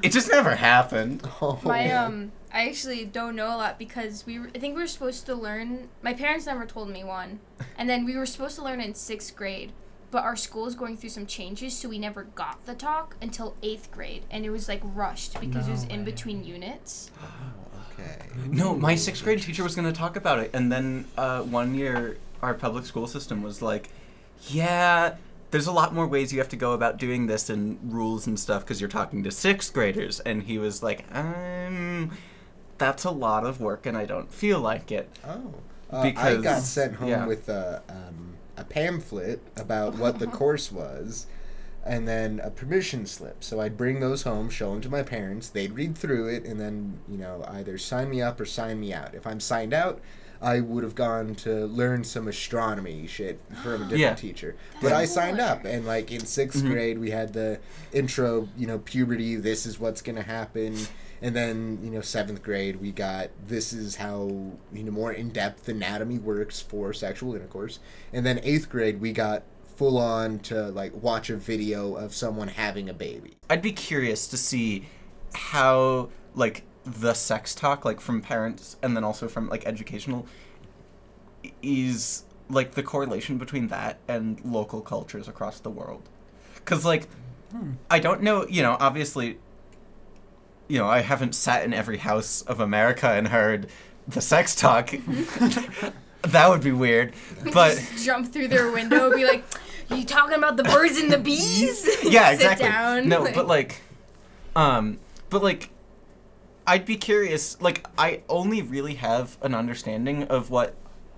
it 0.02 0.10
just 0.12 0.30
never 0.30 0.54
happened. 0.56 1.22
Oh. 1.40 1.58
My 1.62 1.90
um, 1.92 2.32
I 2.56 2.68
actually 2.68 3.04
don't 3.04 3.36
know 3.36 3.48
a 3.48 3.58
lot 3.58 3.78
because 3.78 4.24
we 4.24 4.38
were, 4.38 4.48
I 4.54 4.58
think 4.58 4.74
we 4.74 4.80
were 4.80 4.86
supposed 4.88 5.26
to 5.26 5.34
learn. 5.34 5.90
My 6.00 6.14
parents 6.14 6.46
never 6.46 6.64
told 6.64 6.88
me 6.88 7.04
one, 7.04 7.40
and 7.78 7.86
then 7.88 8.06
we 8.06 8.16
were 8.16 8.24
supposed 8.24 8.56
to 8.56 8.64
learn 8.64 8.80
in 8.80 8.94
sixth 8.94 9.36
grade, 9.36 9.72
but 10.10 10.24
our 10.24 10.36
school 10.36 10.66
is 10.66 10.74
going 10.74 10.96
through 10.96 11.10
some 11.10 11.26
changes, 11.26 11.76
so 11.76 11.90
we 11.90 11.98
never 11.98 12.24
got 12.24 12.64
the 12.64 12.74
talk 12.74 13.14
until 13.20 13.54
eighth 13.62 13.90
grade, 13.90 14.22
and 14.30 14.46
it 14.46 14.50
was 14.50 14.68
like 14.68 14.80
rushed 14.82 15.38
because 15.38 15.68
it 15.68 15.72
was 15.72 15.86
No 15.88 15.94
in 15.94 16.00
way. 16.00 16.06
between 16.06 16.44
units. 16.44 17.10
Okay. 17.92 18.26
No, 18.48 18.74
my 18.74 18.94
sixth 18.94 19.22
grade 19.24 19.42
teacher 19.42 19.62
was 19.62 19.74
going 19.74 19.90
to 19.92 19.98
talk 19.98 20.16
about 20.16 20.38
it, 20.38 20.50
and 20.54 20.72
then 20.72 21.04
uh, 21.18 21.42
one 21.42 21.74
year 21.74 22.16
our 22.42 22.54
public 22.54 22.86
school 22.86 23.06
system 23.06 23.42
was 23.42 23.60
like, 23.60 23.90
"Yeah, 24.48 25.16
there's 25.50 25.66
a 25.66 25.72
lot 25.72 25.92
more 25.94 26.06
ways 26.06 26.32
you 26.32 26.38
have 26.38 26.48
to 26.50 26.56
go 26.56 26.72
about 26.72 26.96
doing 26.98 27.26
this 27.26 27.50
and 27.50 27.78
rules 27.92 28.26
and 28.26 28.38
stuff 28.40 28.62
because 28.64 28.80
you're 28.80 28.88
talking 28.90 29.22
to 29.24 29.30
sixth 29.30 29.72
graders." 29.74 30.20
And 30.20 30.42
he 30.44 30.56
was 30.58 30.82
like, 30.82 31.04
"Um, 31.14 32.10
that's 32.78 33.04
a 33.04 33.10
lot 33.10 33.44
of 33.44 33.60
work, 33.60 33.86
and 33.86 33.96
I 33.96 34.04
don't 34.04 34.32
feel 34.32 34.60
like 34.60 34.90
it." 34.92 35.08
Oh. 35.24 35.54
Uh, 35.90 36.12
I 36.16 36.36
got 36.36 36.62
sent 36.62 36.96
home 36.96 37.08
yeah. 37.08 37.26
with 37.26 37.48
a, 37.48 37.80
um, 37.88 38.34
a 38.56 38.64
pamphlet 38.64 39.40
about 39.56 39.94
what 39.96 40.18
the 40.18 40.26
course 40.40 40.72
was, 40.72 41.26
and 41.84 42.08
then 42.08 42.40
a 42.42 42.50
permission 42.50 43.06
slip. 43.06 43.44
So 43.44 43.60
I'd 43.60 43.76
bring 43.76 44.00
those 44.00 44.24
home, 44.24 44.50
show 44.50 44.72
them 44.72 44.80
to 44.80 44.88
my 44.88 45.02
parents. 45.02 45.48
They'd 45.48 45.72
read 45.72 45.96
through 45.96 46.28
it, 46.28 46.44
and 46.44 46.60
then 46.60 46.98
you 47.08 47.18
know 47.18 47.44
either 47.48 47.78
sign 47.78 48.10
me 48.10 48.20
up 48.20 48.40
or 48.40 48.44
sign 48.44 48.80
me 48.80 48.92
out. 48.92 49.14
If 49.14 49.26
I'm 49.26 49.40
signed 49.40 49.72
out, 49.72 50.00
I 50.40 50.60
would 50.60 50.84
have 50.84 50.94
gone 50.94 51.34
to 51.36 51.66
learn 51.66 52.04
some 52.04 52.28
astronomy 52.28 53.06
shit 53.06 53.40
from 53.62 53.74
a 53.74 53.78
different 53.84 53.98
Yeah. 54.00 54.14
teacher. 54.14 54.56
But 54.82 54.92
I 54.92 55.04
signed 55.04 55.40
up, 55.40 55.64
and 55.64 55.86
like 55.86 56.10
in 56.12 56.24
6th 56.24 56.62
Mhm. 56.62 56.70
grade, 56.70 56.98
we 56.98 57.10
had 57.10 57.32
the 57.32 57.58
intro, 57.92 58.48
you 58.56 58.66
know, 58.66 58.78
puberty. 58.78 59.36
This 59.36 59.66
is 59.66 59.78
what's 59.80 60.02
gonna 60.02 60.22
happen. 60.22 60.76
And 61.22 61.34
then, 61.34 61.78
you 61.82 61.90
know, 61.90 62.02
seventh 62.02 62.42
grade, 62.42 62.80
we 62.80 62.92
got 62.92 63.30
this 63.48 63.72
is 63.72 63.96
how, 63.96 64.28
you 64.72 64.84
know, 64.84 64.92
more 64.92 65.12
in 65.12 65.30
depth 65.30 65.66
anatomy 65.68 66.18
works 66.18 66.60
for 66.60 66.92
sexual 66.92 67.34
intercourse. 67.34 67.78
And 68.12 68.26
then 68.26 68.38
eighth 68.42 68.68
grade, 68.68 69.00
we 69.00 69.12
got 69.12 69.42
full 69.76 69.98
on 69.98 70.38
to 70.40 70.68
like 70.68 70.92
watch 71.02 71.30
a 71.30 71.36
video 71.36 71.94
of 71.94 72.14
someone 72.14 72.48
having 72.48 72.88
a 72.88 72.94
baby. 72.94 73.36
I'd 73.48 73.62
be 73.62 73.72
curious 73.72 74.26
to 74.28 74.36
see 74.36 74.88
how 75.34 76.10
like 76.34 76.62
the 76.86 77.12
sex 77.12 77.54
talk 77.54 77.84
like 77.84 78.00
from 78.00 78.22
parents 78.22 78.76
and 78.82 78.96
then 78.96 79.02
also 79.04 79.26
from 79.28 79.48
like 79.48 79.66
educational 79.66 80.26
is 81.62 82.22
like 82.48 82.72
the 82.72 82.82
correlation 82.82 83.38
between 83.38 83.68
that 83.68 83.98
and 84.06 84.40
local 84.44 84.80
cultures 84.80 85.26
across 85.26 85.58
the 85.60 85.70
world 85.70 86.08
cuz 86.64 86.84
like 86.84 87.08
I 87.90 87.98
don't 87.98 88.22
know, 88.22 88.46
you 88.46 88.62
know, 88.62 88.76
obviously 88.78 89.38
you 90.68 90.78
know, 90.78 90.86
I 90.86 91.00
haven't 91.00 91.34
sat 91.34 91.64
in 91.64 91.72
every 91.72 91.98
house 91.98 92.42
of 92.42 92.60
America 92.60 93.08
and 93.08 93.28
heard 93.28 93.68
the 94.08 94.20
sex 94.20 94.54
talk. 94.54 94.90
that 96.22 96.48
would 96.48 96.62
be 96.62 96.72
weird. 96.72 97.14
But 97.52 97.76
Just 97.76 98.04
jump 98.04 98.32
through 98.32 98.48
their 98.48 98.70
window, 98.70 99.14
be 99.14 99.24
like, 99.24 99.44
"You 99.90 100.04
talking 100.04 100.36
about 100.36 100.56
the 100.56 100.64
birds 100.64 100.98
and 100.98 101.10
the 101.10 101.18
bees?" 101.18 101.86
yeah, 102.02 102.30
Sit 102.30 102.34
exactly. 102.34 102.66
down. 102.68 103.08
No, 103.08 103.24
but 103.32 103.46
like, 103.56 103.80
um, 104.54 104.98
but 105.30 105.42
like, 105.42 105.70
I'd 106.66 106.84
be 106.84 106.96
curious. 106.96 107.60
Like, 107.60 107.86
I 107.96 108.22
only 108.28 108.60
really 108.62 108.94
have 108.94 109.36
an 109.42 109.54
understanding 109.54 110.24
of 110.24 110.50
what 110.50 110.74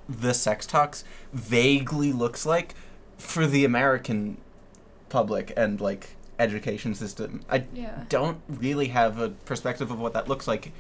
the 0.09 0.33
sex 0.35 0.67
talks 0.67 1.05
vaguely 1.33 2.13
looks 2.13 2.45
like 2.47 2.75
for 3.17 3.47
the 3.47 3.65
American 3.65 4.39
public 5.09 5.53
and 5.57 5.81
like 5.81 6.17
education 6.39 6.95
system. 6.95 7.41
I 7.51 7.65
Yeah. 7.75 8.05
don't 8.09 8.41
really 8.49 8.89
have 8.89 9.19
a 9.19 9.31
perspective 9.31 9.91
of 9.91 9.99
what 9.99 10.13
that 10.15 10.29
looks 10.29 10.47
like 10.47 10.73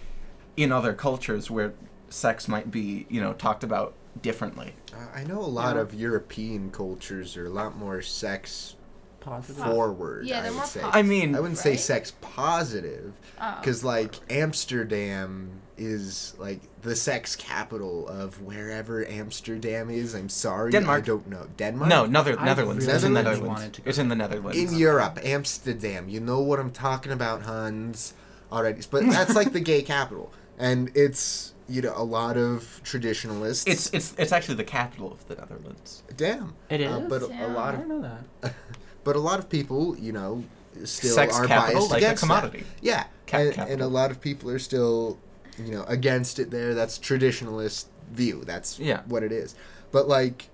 in 0.56 0.70
other 0.72 0.92
cultures 0.92 1.50
where 1.50 1.72
sex 2.10 2.46
might 2.48 2.70
be, 2.70 3.06
you 3.10 3.20
know, 3.20 3.32
talked 3.32 3.64
about 3.64 3.94
differently. 4.22 4.74
Uh, 4.94 5.06
I 5.14 5.24
know 5.24 5.40
a 5.40 5.42
lot 5.42 5.76
Yeah. 5.76 5.82
of 5.82 5.94
European 5.94 6.70
cultures 6.70 7.36
are 7.36 7.46
a 7.46 7.50
lot 7.50 7.76
more 7.76 8.00
sex 8.02 8.74
Positive. 9.20 9.64
forward. 9.64 10.26
Yeah, 10.26 10.38
I 10.38 10.42
they're 10.42 10.50
would 10.52 10.56
more 10.58 10.66
say. 10.66 10.80
pop- 10.80 10.94
I 10.94 11.02
mean, 11.02 11.34
I 11.34 11.40
wouldn't 11.40 11.58
say 11.58 11.70
Right? 11.70 11.80
sex 11.80 12.12
positive. 12.20 13.12
Oh. 13.40 13.56
Because, 13.60 13.84
like, 13.84 14.14
Amsterdam 14.30 15.50
is, 15.76 16.34
like, 16.38 16.60
the 16.82 16.94
sex 16.96 17.36
capital 17.36 18.08
of 18.08 18.40
wherever 18.42 19.06
Amsterdam 19.06 19.90
is. 19.90 20.14
I'm 20.14 20.28
sorry. 20.28 20.70
Denmark. 20.72 21.02
I 21.02 21.06
don't 21.06 21.28
know. 21.28 21.46
Denmark? 21.56 21.88
no, 21.88 22.06
Nether- 22.06 22.38
I 22.38 22.44
Netherlands. 22.44 22.84
really 22.86 22.96
it's 22.96 23.04
in 23.04 23.12
really 23.12 23.24
Netherlands. 23.24 23.48
wanted 23.48 23.72
to 23.74 23.80
go 23.82 23.88
It's 23.88 23.98
in 23.98 24.08
the 24.08 24.16
Netherlands. 24.16 24.58
In 24.72 24.78
Europe, 24.78 25.18
Amsterdam. 25.24 26.08
You 26.08 26.20
know 26.20 26.40
what 26.40 26.58
I'm 26.58 26.70
talking 26.70 27.12
about, 27.12 27.42
Huns. 27.42 28.14
Already. 28.52 28.80
But 28.90 29.04
that's, 29.10 29.34
like, 29.34 29.52
the 29.52 29.60
gay 29.60 29.82
capital. 29.82 30.32
And 30.58 30.90
it's, 30.96 31.54
you 31.68 31.82
know, 31.82 31.92
a 31.94 32.02
lot 32.02 32.36
of 32.36 32.80
traditionalists. 32.82 33.64
It's 33.66 33.90
it's 33.92 34.14
it's 34.18 34.32
actually 34.32 34.56
the 34.56 34.64
capital 34.64 35.12
of 35.12 35.26
the 35.28 35.36
Netherlands. 35.36 36.02
Damn. 36.16 36.54
It 36.70 36.80
is. 36.80 36.90
Uh, 36.90 37.00
but 37.08 37.22
a- 37.22 37.28
Yeah. 37.28 37.46
a 37.46 37.48
lot 37.54 37.74
I 37.74 37.76
of 37.78 37.88
don't 37.88 38.02
know 38.02 38.02
that. 38.42 38.54
but 39.08 39.16
a 39.16 39.20
lot 39.20 39.38
of 39.38 39.48
people, 39.48 39.96
you 39.96 40.12
know, 40.12 40.44
still 40.84 41.14
Sex 41.14 41.34
are 41.38 41.46
capital, 41.46 41.80
biased 41.80 41.90
like 41.92 42.02
a 42.02 42.04
against 42.04 42.22
commodity. 42.22 42.58
That. 42.58 42.66
Yeah, 42.82 43.04
Cap 43.24 43.40
and, 43.40 43.58
and 43.70 43.80
a 43.80 43.86
lot 43.88 44.10
of 44.10 44.20
people 44.20 44.50
are 44.50 44.58
still, 44.58 45.16
you 45.56 45.72
know, 45.72 45.84
against 45.84 46.38
it. 46.38 46.50
There, 46.50 46.74
that's 46.74 46.98
traditionalist 46.98 47.86
view. 48.12 48.42
That's 48.44 48.78
Yeah. 48.78 49.00
what 49.06 49.22
it 49.22 49.32
is. 49.32 49.54
But 49.92 50.08
like, 50.08 50.50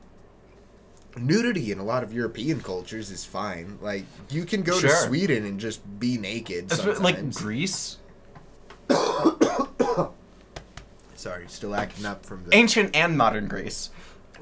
nudity 1.16 1.72
in 1.72 1.80
a 1.80 1.84
lot 1.84 2.04
of 2.04 2.12
European 2.14 2.60
cultures 2.60 3.10
is 3.10 3.24
fine. 3.24 3.76
Like, 3.82 4.04
you 4.30 4.44
can 4.44 4.62
go 4.62 4.80
to 4.80 4.88
Sweden 4.88 5.44
and 5.44 5.58
just 5.58 5.80
be 5.98 6.16
naked. 6.16 6.70
It's 6.70 7.00
like. 7.00 7.34
Greece, 7.34 7.96
Sorry, 11.16 11.46
still 11.48 11.74
acting 11.74 12.06
up 12.06 12.24
from 12.24 12.44
the. 12.44 12.54
ancient 12.54 12.94
and 12.94 13.18
modern 13.18 13.48
Greece. 13.48 13.90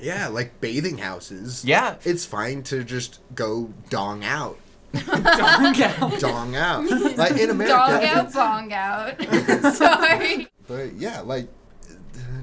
Yeah, 0.00 0.28
like 0.28 0.60
bathing 0.60 0.98
houses. 0.98 1.64
Yeah, 1.64 1.96
It's 2.04 2.24
fine 2.24 2.62
to 2.64 2.84
just 2.84 3.20
go 3.34 3.72
dong 3.90 4.24
out. 4.24 4.58
Don't 4.92 5.76
get- 5.76 6.20
Dong 6.20 6.54
out. 6.54 6.84
like 7.16 7.32
in 7.38 7.50
America. 7.50 7.74
Dog 7.76 8.02
it's- 8.02 8.16
out, 8.16 8.32
bong 8.34 8.72
out. 8.72 9.74
Sorry. 9.74 10.48
But 10.66 10.94
yeah, 10.94 11.20
like 11.20 11.48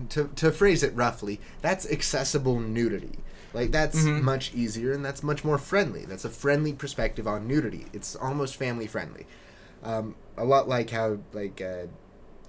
to 0.10 0.27
to 0.36 0.51
phrase 0.51 0.82
it 0.84 0.96
roughly, 0.96 1.39
that's 1.62 1.89
accessible 1.91 2.60
nudity. 2.60 3.20
Like 3.53 3.72
that's 3.72 3.98
Mhm. 4.00 4.22
much 4.22 4.53
easier 4.53 4.91
and 4.94 5.03
that's 5.03 5.24
much 5.24 5.44
more 5.44 5.58
friendly. 5.58 6.06
That's 6.06 6.25
a 6.25 6.29
friendly 6.29 6.74
perspective 6.74 7.27
on 7.27 7.48
nudity. 7.48 7.86
It's 7.94 8.15
almost 8.15 8.56
family 8.56 8.88
friendly. 8.88 9.25
Um, 9.84 10.15
a 10.38 10.46
lot 10.46 10.68
like 10.68 10.89
how 10.89 11.18
like 11.34 11.62
uh, 11.62 11.88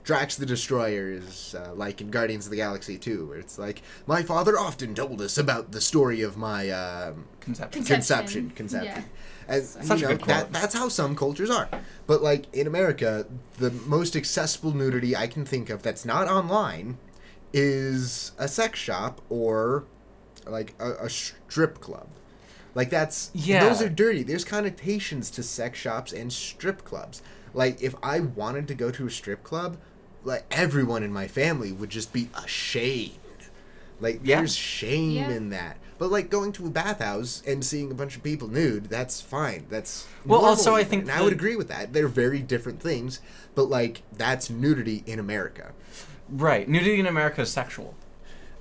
Drax 0.03 0.37
the 0.37 0.47
Destroyer 0.47 1.11
is 1.13 1.55
uh, 1.55 1.73
like 1.75 2.01
in 2.01 2.11
Guardians 2.11 2.47
of 2.47 2.51
the 2.51 2.57
Galaxy 2.57 2.97
2, 2.99 3.27
where 3.27 3.39
it's 3.39 3.59
like 3.59 3.83
my 4.07 4.23
father 4.23 4.59
often 4.59 4.95
told 4.95 5.21
us 5.21 5.37
about 5.39 5.73
the 5.73 5.81
story 5.81 6.23
of 6.23 6.37
my 6.37 6.71
um, 6.71 7.27
conception. 7.41 7.85
conception 7.85 8.51
Conception. 8.51 8.51
conception 8.51 9.05
Yeah. 9.49 9.55
and 9.55 9.65
Such 9.87 10.01
you 10.01 10.07
a 10.07 10.11
know, 10.13 10.17
good 10.17 10.27
that, 10.29 10.53
that's 10.53 10.75
how 10.75 10.89
some 10.89 11.15
cultures 11.17 11.51
are 11.51 11.69
but 12.07 12.23
like 12.23 12.47
in 12.55 12.67
america 12.67 13.27
the 13.59 13.71
most 13.71 14.15
accessible 14.15 14.73
nudity 14.75 15.17
i 15.17 15.27
can 15.27 15.45
think 15.45 15.71
of 15.71 15.83
that's 15.83 16.05
not 16.05 16.29
online 16.29 16.99
is 17.53 18.33
a 18.39 18.47
sex 18.49 18.79
shop 18.79 19.21
or 19.29 19.85
like 20.47 20.75
a, 20.79 20.93
a 21.05 21.11
strip 21.11 21.81
club. 21.81 22.07
Like 22.75 22.91
that's 22.91 23.31
Yeah. 23.35 23.69
those 23.69 23.83
are 23.83 23.89
dirty. 23.89 24.23
There's 24.23 24.45
connotations 24.45 25.31
to 25.33 25.43
sex 25.43 25.79
shops 25.79 26.13
and 26.13 26.33
strip 26.33 26.85
clubs. 26.85 27.23
Like 27.53 27.83
if 27.83 27.95
I 28.03 28.21
wanted 28.21 28.69
to 28.69 28.75
go 28.75 28.91
to 28.93 29.07
a 29.07 29.11
strip 29.11 29.43
club, 29.43 29.77
like 30.25 30.45
everyone 30.51 31.03
in 31.03 31.13
my 31.13 31.27
family 31.29 31.73
would 31.73 31.91
just 31.91 32.13
be 32.13 32.29
ashamed. 32.35 33.15
Like 34.01 34.21
Yeah. 34.23 34.37
there's 34.39 34.55
shame 34.57 35.11
Yeah. 35.13 35.31
in 35.31 35.51
that. 35.51 35.77
But 35.99 36.11
like 36.11 36.31
going 36.31 36.53
to 36.53 36.67
a 36.67 36.71
bathhouse 36.71 37.43
and 37.47 37.63
seeing 37.65 37.91
a 37.91 37.95
bunch 37.95 38.17
of 38.17 38.23
people 38.23 38.49
nude, 38.49 38.87
that's 38.87 39.21
fine. 39.21 39.67
That's 39.69 40.07
Well, 40.25 40.41
normal 40.41 40.51
also, 40.57 40.75
I 40.75 40.85
think 40.85 41.03
and 41.03 41.13
I 41.13 41.21
would 41.23 41.33
agree 41.35 41.57
with 41.57 41.69
that. 41.69 41.93
They're 41.93 42.09
very 42.09 42.41
different 42.41 42.81
things, 42.81 43.21
but 43.55 43.65
like 43.69 44.03
that's 44.17 44.49
nudity 44.49 45.03
in 45.07 45.19
America. 45.19 45.73
Right. 46.31 46.67
Nudity 46.69 46.99
in 47.01 47.07
America 47.07 47.43
is 47.43 47.51
sexual. 47.51 47.95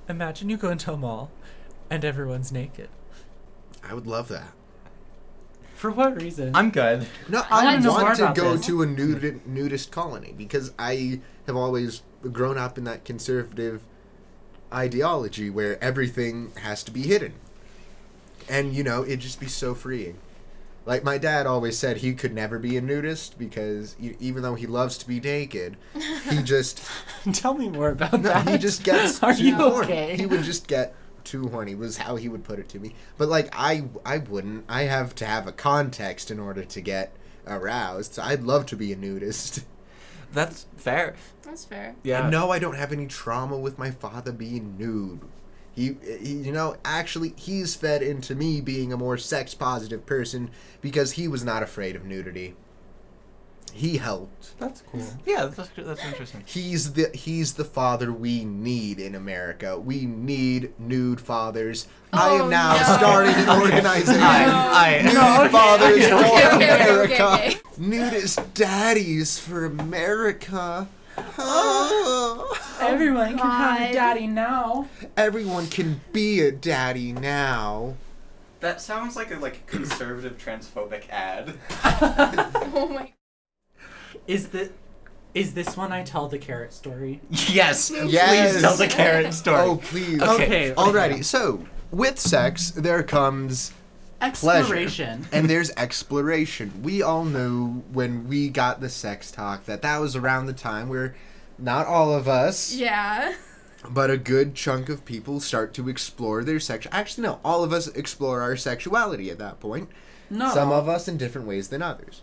Imagine 0.09 0.49
you 0.49 0.57
go 0.57 0.69
into 0.69 0.91
a 0.91 0.97
mall 0.97 1.31
and 1.89 2.03
everyone's 2.03 2.51
naked. 2.51 2.89
I 3.87 3.93
would 3.93 4.07
love 4.07 4.27
that. 4.29 4.51
For 5.75 5.89
what 5.91 6.21
reason? 6.21 6.53
I'm 6.55 6.71
good. 6.71 7.07
No, 7.29 7.39
I 7.49 7.61
I, 7.61 7.63
wanna 7.63 7.79
know 7.79 7.91
more 7.93 8.01
want 8.03 8.17
to 8.17 8.33
go 8.35 8.57
this. 8.57 8.65
to 8.65 8.81
a 8.83 8.85
nudi- 8.85 9.39
nudist 9.45 9.91
colony 9.91 10.33
because 10.37 10.73
I 10.77 11.21
have 11.49 11.57
always 11.57 12.01
grown 12.31 12.57
up 12.57 12.77
in 12.77 12.83
that 12.85 13.03
conservative 13.05 13.81
ideology 14.73 15.49
where 15.49 15.81
everything 15.83 16.51
has 16.61 16.83
to 16.83 16.91
be 16.91 17.01
hidden. 17.03 17.33
And, 18.47 18.73
you 18.73 18.83
know, 18.83 19.03
it'd 19.03 19.19
just 19.19 19.39
be 19.39 19.47
so 19.47 19.75
freeing. 19.75 20.17
Like, 20.85 21.03
my 21.03 21.17
dad 21.17 21.45
always 21.45 21.77
said 21.77 21.97
he 21.97 22.13
could 22.13 22.33
never 22.33 22.57
be 22.57 22.75
a 22.77 22.81
nudist 22.81 23.37
because 23.37 23.95
e- 24.01 24.15
even 24.19 24.41
though 24.41 24.55
he 24.55 24.65
loves 24.65 24.97
to 24.99 25.07
be 25.07 25.19
naked, 25.19 25.77
he 26.29 26.41
just 26.43 26.81
Tell 27.33 27.53
me 27.53 27.69
more 27.69 27.89
about 27.89 28.13
no, 28.13 28.29
that. 28.29 28.47
he 28.47 28.57
just 28.57 28.83
gets 28.83 29.21
Are 29.23 29.33
too 29.35 29.43
you 29.43 29.55
horny. 29.55 29.83
okay? 29.85 30.17
He 30.17 30.25
would 30.25 30.43
just 30.43 30.67
get 30.67 30.95
too 31.23 31.47
horny 31.49 31.75
was 31.75 31.97
how 31.97 32.15
he 32.15 32.27
would 32.29 32.43
put 32.43 32.57
it 32.59 32.69
to 32.69 32.79
me. 32.79 32.95
But 33.17 33.27
like 33.29 33.49
I 33.53 33.83
I 34.05 34.17
wouldn't. 34.19 34.65
I 34.67 34.83
have 34.83 35.13
to 35.15 35.25
have 35.25 35.45
a 35.47 35.51
context 35.51 36.31
in 36.31 36.39
order 36.39 36.63
to 36.63 36.81
get 36.81 37.11
aroused. 37.45 38.15
So 38.15 38.23
I'd 38.23 38.41
love 38.43 38.65
to 38.67 38.75
be 38.75 38.91
a 38.91 38.95
nudist. 38.95 39.63
That's 40.33 40.65
fair. 40.77 41.15
That's 41.43 41.65
fair. 41.65 41.95
Yeah. 42.03 42.21
And 42.23 42.31
no, 42.31 42.51
I 42.51 42.59
don't 42.59 42.75
have 42.75 42.91
any 42.91 43.07
trauma 43.07 43.57
with 43.57 43.77
my 43.77 43.91
father 43.91 44.31
being 44.31 44.77
nude. 44.77 45.21
He, 45.73 45.95
he, 46.03 46.33
you 46.33 46.51
know, 46.51 46.75
actually, 46.83 47.33
he's 47.37 47.75
fed 47.75 48.01
into 48.01 48.35
me 48.35 48.59
being 48.61 48.91
a 48.91 48.97
more 48.97 49.17
sex 49.17 49.53
positive 49.53 50.05
person 50.05 50.51
because 50.81 51.13
he 51.13 51.27
was 51.27 51.43
not 51.43 51.63
afraid 51.63 51.95
of 51.95 52.05
nudity. 52.05 52.55
He 53.73 53.97
helped. 53.97 54.57
That's 54.59 54.81
cool. 54.91 55.05
Yeah, 55.25 55.45
that's, 55.45 55.69
that's 55.77 56.03
interesting. 56.05 56.43
He's 56.45 56.93
the 56.93 57.09
he's 57.13 57.53
the 57.53 57.63
father 57.65 58.11
we 58.11 58.43
need 58.45 58.99
in 58.99 59.15
America. 59.15 59.79
We 59.79 60.05
need 60.05 60.77
nude 60.79 61.21
fathers. 61.21 61.87
I 62.11 62.29
Oh, 62.29 62.43
am 62.43 62.49
now 62.49 62.75
no. 62.75 62.97
starting 62.97 63.35
an 63.35 63.49
organization. 63.61 64.21
I- 64.21 64.97
I- 64.99 65.01
nude 65.03 65.13
No, 65.13 65.41
okay, 65.41 65.49
fathers 65.51 65.97
okay, 65.97 66.09
for 66.09 66.15
okay, 66.15 66.55
okay, 66.55 66.55
okay, 66.55 66.83
America. 66.91 67.23
okay. 67.33 67.55
Nudist 67.77 68.53
daddies 68.53 69.39
for 69.39 69.65
America. 69.65 70.87
Oh. 71.37 72.57
Everyone 72.81 73.37
can 73.37 73.49
have 73.49 73.89
a 73.89 73.93
daddy 73.93 74.27
now. 74.27 74.87
Everyone 75.17 75.67
can 75.67 76.01
be 76.13 76.39
a 76.41 76.51
daddy 76.51 77.11
now. 77.13 77.95
That 78.61 78.81
sounds 78.81 79.15
like 79.15 79.31
a 79.33 79.37
like 79.39 79.65
conservative 79.67 80.37
transphobic 80.37 81.09
ad. 81.09 81.53
Oh 82.73 82.87
my. 82.87 83.11
Is 84.27 84.49
the 84.49 84.71
is 85.33 85.53
this 85.53 85.77
when 85.77 85.91
I 85.91 86.03
tell 86.03 86.27
the 86.27 86.39
carrot 86.39 86.73
story? 86.73 87.21
yes. 87.29 87.91
Yes. 87.91 88.53
Please 88.53 88.61
tell 88.61 88.75
the 88.75 88.87
carrot 88.87 89.27
oh, 89.27 89.31
story. 89.31 89.61
Oh, 89.61 89.77
please. 89.77 90.21
Okay. 90.21 90.71
Okay. 90.71 90.73
Alrighty, 90.73 91.23
so 91.23 91.65
with 91.91 92.19
sex, 92.19 92.71
there 92.71 93.03
comes 93.03 93.73
pleasure. 94.33 94.59
Exploration. 94.75 95.27
and 95.31 95.49
there's 95.49 95.71
exploration. 95.77 96.81
We 96.83 97.01
all 97.01 97.25
knew 97.25 97.83
when 97.91 98.27
we 98.27 98.49
got 98.49 98.81
the 98.81 98.89
sex 98.89 99.31
talk 99.31 99.65
that 99.65 99.81
that 99.83 99.99
was 99.99 100.15
around 100.15 100.47
the 100.47 100.53
time 100.53 100.89
where 100.89 101.15
not 101.57 101.87
all 101.87 102.13
of 102.13 102.27
us, 102.27 102.73
Yeah. 102.73 103.35
but 103.89 104.09
a 104.09 104.17
good 104.17 104.55
chunk 104.55 104.89
of 104.89 105.05
people 105.05 105.39
start 105.39 105.73
to 105.75 105.89
explore 105.89 106.43
their 106.43 106.59
sex. 106.59 106.87
Actually, 106.91 107.23
no, 107.27 107.39
all 107.45 107.63
of 107.63 107.71
us 107.71 107.87
explore 107.89 108.41
our 108.41 108.55
sexuality 108.55 109.29
at 109.29 109.37
that 109.37 109.59
point. 109.59 109.89
No. 110.29 110.53
Some 110.53 110.71
of 110.71 110.87
us 110.89 111.07
in 111.07 111.17
different 111.17 111.47
ways 111.47 111.69
than 111.69 111.81
others. 111.81 112.21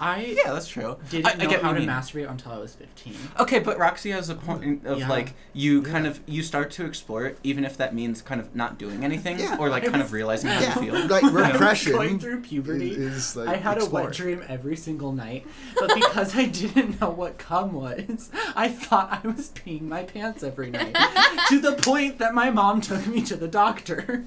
I 0.00 0.36
Yeah, 0.44 0.52
that's 0.52 0.66
true. 0.66 0.96
didn't 1.08 1.26
I, 1.26 1.30
I 1.30 1.34
know 1.36 1.48
get 1.48 1.62
how 1.62 1.72
to 1.72 1.80
you 1.80 1.86
mean. 1.86 1.96
masturbate 1.96 2.28
until 2.28 2.52
I 2.52 2.58
was 2.58 2.74
15. 2.74 3.14
Okay, 3.40 3.60
but 3.60 3.78
Roxy 3.78 4.10
has 4.10 4.28
a 4.28 4.34
point 4.34 4.84
of 4.84 4.98
Yeah. 4.98 5.08
like 5.08 5.34
you 5.52 5.82
kind 5.82 6.04
of 6.06 6.20
you 6.26 6.42
start 6.42 6.72
to 6.72 6.84
explore 6.84 7.26
it, 7.26 7.38
even 7.44 7.64
if 7.64 7.76
that 7.76 7.94
means 7.94 8.20
kind 8.20 8.40
of 8.40 8.54
not 8.56 8.76
doing 8.76 9.04
anything 9.04 9.38
Yeah. 9.38 9.56
or 9.58 9.68
like 9.70 9.84
I 9.84 9.86
kind 9.86 9.98
was- 9.98 10.06
of 10.06 10.12
realizing 10.12 10.50
how 10.50 10.60
Yeah, 10.60 10.74
you 10.74 10.92
feel. 10.92 10.94
like 11.08 11.22
I 11.24 11.30
was 11.30 11.32
repression 11.52 11.92
going 11.92 12.18
through 12.18 12.40
puberty. 12.42 12.90
is 12.90 13.36
like 13.36 13.48
I 13.48 13.54
had 13.56 13.80
a 13.80 13.86
wet 13.86 14.12
dream 14.12 14.42
every 14.48 14.76
single 14.76 15.12
night, 15.12 15.46
but 15.78 15.94
because 15.94 16.36
I 16.36 16.46
didn't 16.46 17.00
know 17.00 17.10
what 17.10 17.38
cum 17.38 17.72
was, 17.72 18.30
I 18.56 18.68
thought 18.68 19.20
I 19.24 19.26
was 19.28 19.50
peeing 19.50 19.82
my 19.82 20.02
pants 20.02 20.42
every 20.42 20.70
night. 20.70 20.94
to 21.48 21.60
the 21.60 21.72
point 21.74 22.18
that 22.18 22.34
my 22.34 22.50
mom 22.50 22.80
took 22.80 23.06
me 23.06 23.22
to 23.22 23.36
the 23.36 23.48
doctor. 23.48 24.24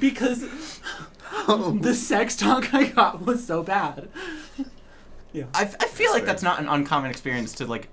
because 0.00 0.44
Oh. 1.32 1.78
the 1.80 1.94
sex 1.94 2.36
talk 2.36 2.72
I 2.74 2.86
got 2.88 3.24
was 3.24 3.46
so 3.46 3.62
bad. 3.62 4.08
Yeah. 5.32 5.44
I, 5.54 5.62
I 5.62 5.86
feel 5.86 6.10
like 6.10 6.22
fair. 6.22 6.26
that's 6.26 6.42
not 6.42 6.58
an 6.58 6.68
uncommon 6.68 7.08
experience 7.08 7.52
to 7.54 7.66
like 7.66 7.86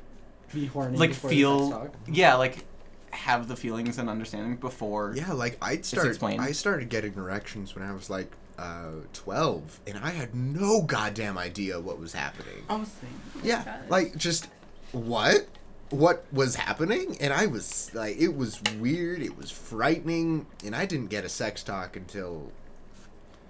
Be 0.51 0.65
horny 0.65 0.97
like 0.97 1.11
before 1.11 1.29
the 1.29 1.35
sex 1.35 1.39
feel 1.39 1.69
talk. 1.69 1.93
yeah 2.07 2.33
like 2.33 2.65
have 3.11 3.47
the 3.47 3.55
feelings 3.55 3.99
and 3.99 4.09
understanding 4.09 4.55
before 4.55 5.13
Yeah, 5.15 5.33
like 5.33 5.55
I'd 5.61 5.85
start. 5.85 6.17
I 6.23 6.51
started 6.51 6.89
getting 6.89 7.13
erections 7.13 7.75
when 7.75 7.83
I 7.87 7.93
was 7.93 8.09
like 8.09 8.31
uh, 8.57 8.89
twelve, 9.13 9.79
and 9.85 9.99
I 9.99 10.09
had 10.09 10.33
no 10.33 10.81
goddamn 10.81 11.37
idea 11.37 11.79
what 11.79 11.99
was 11.99 12.13
happening. 12.13 12.63
I 12.69 12.75
was 12.77 12.87
saying. 12.87 13.13
Yeah, 13.43 13.63
God. 13.63 13.89
like 13.89 14.17
just 14.17 14.47
what? 14.91 15.47
What 15.91 16.25
was 16.33 16.55
happening? 16.55 17.17
And 17.21 17.31
I 17.31 17.45
was 17.45 17.91
like, 17.93 18.17
it 18.17 18.35
was 18.35 18.61
weird. 18.79 19.21
It 19.21 19.37
was 19.37 19.51
frightening, 19.51 20.47
and 20.65 20.75
I 20.75 20.87
didn't 20.87 21.07
get 21.11 21.23
a 21.23 21.29
sex 21.29 21.61
talk 21.63 21.95
until, 21.95 22.51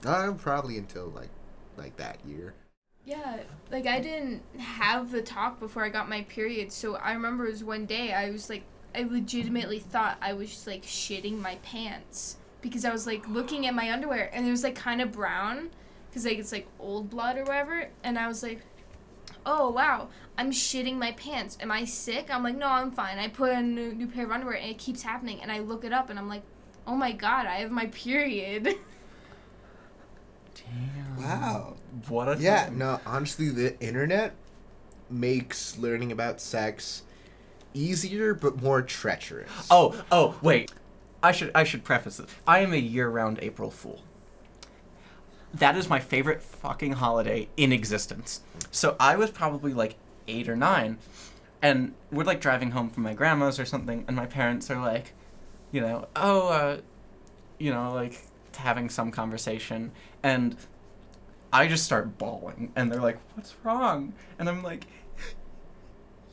uh, 0.06 0.32
probably 0.34 0.78
until 0.78 1.08
like, 1.08 1.30
like 1.78 1.96
that 1.98 2.18
year. 2.26 2.54
Yeah, 3.08 3.38
like 3.72 3.88
I 3.88 4.02
didn't 4.02 4.42
have 4.60 5.12
the 5.12 5.22
talk 5.22 5.62
before 5.62 5.86
I 5.86 5.90
got 5.90 6.10
my 6.10 6.24
period, 6.24 6.74
so 6.74 6.96
I 6.96 7.14
remember 7.14 7.48
it 7.48 7.52
was 7.52 7.64
one 7.64 7.86
day 7.86 8.14
I 8.14 8.30
was 8.30 8.50
like, 8.50 8.64
I 8.94 9.04
legitimately 9.04 9.80
thought 9.80 10.18
I 10.22 10.34
was 10.34 10.50
just 10.50 10.68
like 10.68 10.84
shitting 10.84 11.40
my 11.40 11.56
pants 11.64 12.36
because 12.62 12.84
I 12.84 12.92
was 12.92 13.08
like 13.08 13.28
looking 13.30 13.66
at 13.66 13.74
my 13.74 13.92
underwear 13.92 14.30
and 14.34 14.46
it 14.46 14.52
was 14.52 14.64
like 14.64 14.76
kind 14.76 15.02
of 15.02 15.14
brown 15.14 15.70
because 16.10 16.26
like 16.26 16.38
it's 16.38 16.52
like 16.52 16.68
old 16.80 17.10
blood 17.10 17.38
or 17.38 17.44
whatever, 17.44 17.88
and 18.04 18.20
I 18.20 18.28
was 18.28 18.44
like, 18.44 18.60
oh 19.46 19.70
wow, 19.70 20.10
I'm 20.38 20.52
shitting 20.52 20.96
my 20.96 21.14
pants. 21.14 21.58
Am 21.62 21.72
I 21.72 21.86
sick? 21.86 22.28
I'm 22.30 22.44
like, 22.44 22.58
no, 22.58 22.68
I'm 22.68 22.92
fine. 22.92 23.20
I 23.20 23.30
put 23.30 23.52
on 23.52 23.60
a 23.60 23.64
new, 23.64 23.94
new 23.94 24.08
pair 24.08 24.26
of 24.26 24.32
underwear 24.32 24.58
and 24.58 24.70
it 24.70 24.78
keeps 24.78 25.04
happening, 25.04 25.42
and 25.42 25.50
I 25.50 25.60
look 25.60 25.86
it 25.86 25.94
up 25.94 26.10
and 26.10 26.20
I'm 26.20 26.28
like, 26.28 26.44
oh 26.86 26.96
my 26.96 27.14
god, 27.14 27.46
I 27.46 27.60
have 27.60 27.72
my 27.72 27.86
period. 27.88 28.68
Wow. 31.18 31.76
what 32.08 32.28
a 32.28 32.38
Yeah. 32.42 32.66
time. 32.66 32.78
No, 32.78 33.00
honestly, 33.06 33.50
the 33.50 33.80
internet 33.80 34.34
makes 35.10 35.78
learning 35.78 36.12
about 36.12 36.42
sex 36.42 37.04
easier 37.74 38.34
but 38.34 38.62
more 38.62 38.82
treacherous. 38.82 39.50
Oh, 39.70 40.02
oh, 40.12 40.36
wait. 40.42 40.72
I 41.24 41.32
should 41.32 41.52
I 41.56 41.64
should 41.64 41.84
preface 41.84 42.18
this. 42.18 42.30
I 42.46 42.60
am 42.60 42.74
a 42.74 42.78
year-round 42.78 43.40
April 43.42 43.72
Fool. 43.72 44.02
That 45.54 45.76
is 45.76 45.90
my 45.90 46.00
favorite 46.00 46.42
fucking 46.42 46.94
holiday 46.94 47.48
in 47.58 47.72
existence. 47.72 48.42
So 48.72 48.96
I 49.00 49.16
was 49.16 49.32
probably 49.32 49.74
like 49.74 49.96
8 50.28 50.50
or 50.50 50.56
9 50.56 50.98
and 51.62 51.94
we're 52.12 52.24
like 52.24 52.40
driving 52.42 52.72
home 52.72 52.90
from 52.90 53.04
my 53.04 53.14
grandma's 53.14 53.60
or 53.60 53.66
something 53.66 54.04
and 54.08 54.16
my 54.16 54.26
parents 54.28 54.70
are 54.70 54.80
like, 54.80 55.14
you 55.72 55.82
know, 55.82 56.08
oh 56.16 56.50
uh 56.50 56.78
you 57.58 57.72
know, 57.74 57.94
like 57.94 58.22
having 58.58 58.90
some 58.90 59.10
conversation 59.12 59.92
and 60.22 60.56
I 61.52 61.68
just 61.68 61.86
start 61.86 62.18
bawling 62.18 62.72
and 62.76 62.92
they're 62.92 63.02
like, 63.02 63.18
"What's 63.36 63.56
wrong?" 63.64 64.14
And 64.38 64.50
I'm 64.50 64.64
like, 64.64 64.86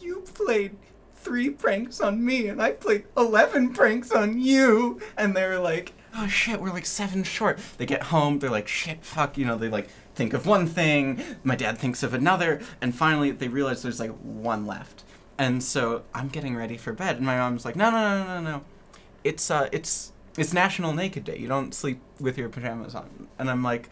you 0.00 0.20
played 0.34 0.76
three 1.14 1.48
pranks 1.50 2.00
on 2.00 2.24
me 2.24 2.48
and 2.48 2.60
I 2.60 2.72
played 2.72 3.04
11 3.16 3.72
pranks 3.72 4.12
on 4.12 4.38
you. 4.38 5.00
And 5.16 5.34
they're 5.34 5.58
like, 5.58 5.92
oh 6.14 6.28
shit, 6.28 6.60
we're 6.60 6.72
like 6.72 6.86
seven 6.86 7.24
short. 7.24 7.58
They 7.78 7.86
get 7.86 8.04
home, 8.04 8.38
they're 8.38 8.50
like, 8.50 8.68
shit, 8.68 9.04
fuck, 9.04 9.38
you 9.38 9.46
know, 9.46 9.56
they 9.56 9.68
like 9.68 9.88
think 10.14 10.34
of 10.34 10.46
one 10.46 10.66
thing, 10.66 11.22
my 11.42 11.56
dad 11.56 11.78
thinks 11.78 12.02
of 12.02 12.14
another, 12.14 12.60
and 12.80 12.94
finally 12.94 13.30
they 13.30 13.48
realize 13.48 13.82
there's 13.82 13.98
like 13.98 14.12
one 14.18 14.66
left. 14.66 15.02
And 15.38 15.62
so 15.62 16.02
I'm 16.14 16.28
getting 16.28 16.54
ready 16.54 16.76
for 16.76 16.92
bed, 16.92 17.16
and 17.16 17.26
my 17.26 17.36
mom's 17.36 17.64
like, 17.64 17.74
No 17.74 17.90
no, 17.90 17.96
no, 17.96 18.24
no, 18.24 18.40
no, 18.40 18.50
no. 18.50 18.64
It's, 19.24 19.50
uh, 19.50 19.68
it's, 19.72 20.12
it's 20.36 20.52
National 20.52 20.92
Naked 20.92 21.24
Day. 21.24 21.38
You 21.38 21.48
don't 21.48 21.74
sleep 21.74 22.00
with 22.20 22.36
your 22.36 22.50
pajamas 22.50 22.94
on. 22.94 23.28
And 23.38 23.50
I'm 23.50 23.62
like, 23.62 23.88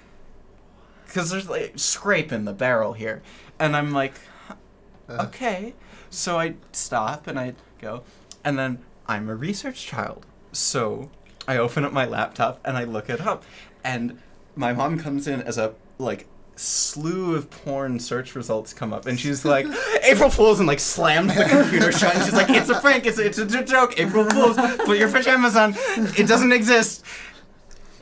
because 1.12 1.30
there's 1.30 1.48
like 1.48 1.74
scrape 1.76 2.32
in 2.32 2.46
the 2.46 2.54
barrel 2.54 2.94
here. 2.94 3.22
And 3.58 3.76
I'm 3.76 3.92
like, 3.92 4.14
Uh, 4.48 5.26
okay. 5.26 5.74
So 6.08 6.38
I 6.38 6.54
stop 6.72 7.26
and 7.26 7.38
I 7.38 7.54
go, 7.80 8.02
and 8.44 8.58
then 8.58 8.78
I'm 9.06 9.28
a 9.28 9.34
research 9.34 9.84
child. 9.86 10.24
So 10.52 11.10
I 11.46 11.58
open 11.58 11.84
up 11.84 11.92
my 11.92 12.06
laptop 12.06 12.60
and 12.64 12.76
I 12.78 12.84
look 12.84 13.10
it 13.10 13.20
up, 13.20 13.44
and 13.84 14.18
my 14.56 14.72
mom 14.72 14.98
comes 14.98 15.26
in 15.28 15.42
as 15.42 15.58
a 15.58 15.74
like 15.98 16.26
slew 16.56 17.34
of 17.34 17.50
porn 17.50 17.98
search 17.98 18.34
results 18.34 18.72
come 18.72 18.92
up, 18.92 19.06
and 19.06 19.18
she's 19.20 19.44
like, 19.44 19.66
"April 20.02 20.30
Fools," 20.30 20.60
and 20.60 20.66
like 20.66 20.80
slams 20.80 21.34
the 21.34 21.44
computer 21.44 21.92
shut, 21.92 22.14
and 22.14 22.24
she's 22.24 22.34
like, 22.34 22.50
"It's 22.50 22.70
a 22.70 22.80
prank. 22.80 23.04
It's 23.06 23.18
a, 23.18 23.26
it's 23.26 23.38
a 23.38 23.64
joke. 23.64 23.98
April 23.98 24.24
Fools. 24.30 24.56
Put 24.84 24.98
your 24.98 25.08
on. 25.08 25.26
Amazon, 25.26 25.74
it 26.16 26.26
doesn't 26.26 26.52
exist." 26.52 27.04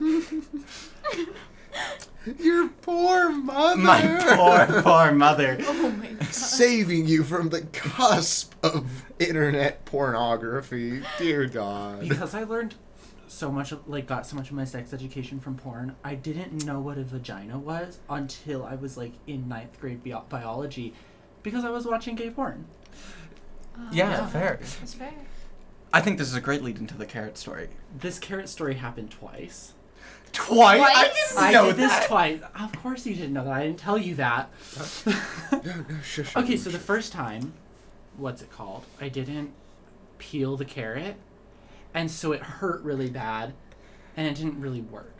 Your 2.39 2.69
poor 2.69 3.31
mother. 3.31 3.77
My 3.81 4.67
poor, 4.69 4.83
poor 4.83 5.13
mother. 5.13 5.57
Oh 5.67 5.91
my 5.91 6.07
god. 6.09 6.27
Saving 6.35 7.07
you 7.07 7.25
from 7.25 7.49
the 7.49 7.63
cusp 7.73 8.55
of 8.63 9.05
internet 9.19 9.85
pornography. 9.87 11.03
Dear 11.19 11.47
God. 11.47 12.09
because 12.09 12.35
I 12.35 12.45
learned 12.45 12.75
so 13.29 13.51
much 13.51 13.73
like 13.87 14.07
got 14.07 14.27
so 14.27 14.37
much 14.37 14.49
of 14.51 14.55
my 14.57 14.65
sex 14.65 14.93
education 14.93 15.41
from 15.41 15.57
porn. 15.57 15.97
I 16.05 16.15
didn't 16.15 16.65
know 16.67 16.81
what 16.81 16.99
a 16.99 17.05
vagina 17.05 17.59
was 17.59 17.99
until 18.11 18.65
I 18.65 18.75
was 18.75 18.97
like 18.97 19.13
in 19.27 19.49
ninth 19.49 19.81
grade 19.81 20.05
bio- 20.05 20.25
biology, 20.29 20.93
because 21.43 21.65
I 21.65 21.71
was 21.71 21.87
watching 21.87 22.17
gay 22.17 22.31
porn. 22.31 22.67
Oh, 23.79 23.89
yeah, 23.93 24.11
Yeah. 24.11 24.27
fair. 24.27 24.59
That's 24.61 24.95
fair. 24.95 25.15
I 25.93 26.01
think 26.01 26.19
this 26.19 26.29
is 26.29 26.35
a 26.35 26.41
great 26.41 26.63
lead 26.63 26.79
into 26.79 26.97
the 26.99 27.07
carrot 27.07 27.39
story. 27.39 27.69
This 27.99 28.19
carrot 28.19 28.49
story 28.49 28.75
happened 28.75 29.11
twice. 29.11 29.73
Twice? 30.33 30.81
I 30.81 31.05
didn't 31.05 31.43
I 31.45 31.53
know 31.53 31.67
did 31.67 31.77
this 31.77 31.91
that. 31.93 32.07
twice. 32.09 32.41
Of 32.59 32.73
course 32.83 33.05
you 33.07 33.15
didn't 33.15 33.33
know 33.33 33.45
that. 33.45 33.53
I 33.53 33.67
didn't 33.67 33.79
tell 33.79 33.99
you 33.99 34.15
that. 34.17 34.51
No, 35.53 35.61
no, 35.63 36.01
shush. 36.03 36.35
okay, 36.37 36.57
so 36.57 36.71
the 36.71 36.79
first 36.79 37.13
time, 37.13 37.53
what's 38.17 38.41
it 38.41 38.51
called? 38.51 38.85
I 39.01 39.09
didn't 39.09 39.53
peel 40.19 40.57
the 40.57 40.65
carrot, 40.65 41.17
and 41.93 42.11
so 42.11 42.33
it 42.33 42.41
hurt 42.41 42.83
really 42.83 43.11
bad, 43.11 43.53
and 44.17 44.27
it 44.27 44.37
didn't 44.37 44.61
really 44.61 44.81
work. 44.81 45.13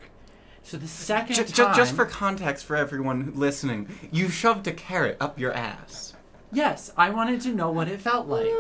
So 0.63 0.77
the 0.77 0.87
second 0.89 1.35
Ju- 1.35 1.45
time, 1.45 1.75
just 1.77 1.95
for 1.97 2.07
context 2.07 2.65
for 2.65 2.77
everyone 2.77 3.33
listening, 3.35 3.89
you 4.13 4.29
shoved 4.29 4.67
a 4.69 4.73
carrot 4.73 5.17
up 5.21 5.39
your 5.39 5.53
ass. 5.53 6.15
yes, 6.53 6.93
I 6.97 7.11
wanted 7.11 7.41
to 7.43 7.49
know 7.55 7.71
what 7.71 7.89
it 7.89 8.01
felt 8.01 8.27
like. 8.29 8.51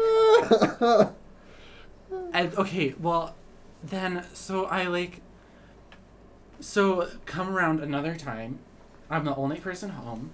And 2.33 2.55
okay, 2.57 2.95
well, 3.01 3.37
then 3.85 4.25
so 4.35 4.65
I 4.67 4.85
like. 4.87 5.21
So 6.61 7.09
come 7.27 7.49
around 7.55 7.81
another 7.81 8.15
time, 8.15 8.59
I'm 9.09 9.25
the 9.25 9.35
only 9.35 9.59
person 9.59 9.91
home. 9.91 10.31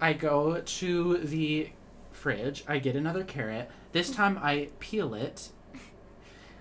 I 0.00 0.12
go 0.12 0.60
to 0.60 1.18
the 1.18 1.70
fridge. 2.12 2.64
I 2.68 2.78
get 2.78 2.96
another 2.96 3.24
carrot. 3.24 3.70
This 3.92 4.10
time 4.10 4.38
I 4.40 4.68
peel 4.78 5.14
it. 5.14 5.50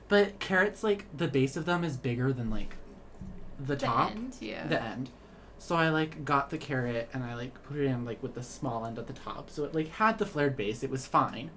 But 0.08 0.40
carrots 0.40 0.84
like 0.84 1.06
the 1.16 1.28
base 1.28 1.56
of 1.56 1.66
them 1.66 1.84
is 1.84 1.96
bigger 1.96 2.34
than 2.34 2.50
like 2.50 2.76
the, 3.60 3.76
The 3.76 3.86
top, 3.86 4.12
end, 4.12 4.36
yeah. 4.40 4.68
the 4.68 4.82
end. 4.82 5.12
So 5.60 5.76
I 5.76 5.90
like 5.90 6.26
got 6.26 6.50
the 6.50 6.58
carrot 6.58 7.10
and 7.14 7.24
I 7.24 7.36
like 7.36 7.62
put 7.64 7.78
it 7.78 7.86
in 7.86 8.06
like 8.06 8.24
with 8.24 8.34
the 8.34 8.44
small 8.44 8.86
end 8.86 8.98
at 8.98 9.08
the 9.08 9.14
top. 9.14 9.50
So 9.50 9.66
it 9.66 9.76
like 9.76 9.90
had 9.90 10.18
the 10.18 10.26
flared 10.26 10.58
base. 10.58 10.84
It 10.84 10.90
was 10.90 11.06
fine. 11.06 11.52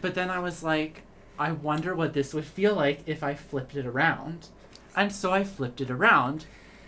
But 0.00 0.14
then 0.14 0.30
I 0.30 0.38
was 0.38 0.62
like, 0.62 1.02
I 1.38 1.52
wonder 1.52 1.94
what 1.94 2.12
this 2.12 2.32
would 2.32 2.44
feel 2.44 2.74
like 2.74 3.02
if 3.06 3.22
I 3.22 3.34
flipped 3.34 3.74
it 3.76 3.86
around. 3.86 4.48
And 4.98 5.12
so 5.12 5.32
I 5.32 5.44
flipped 5.44 5.80
it 5.80 5.90
around 5.90 6.44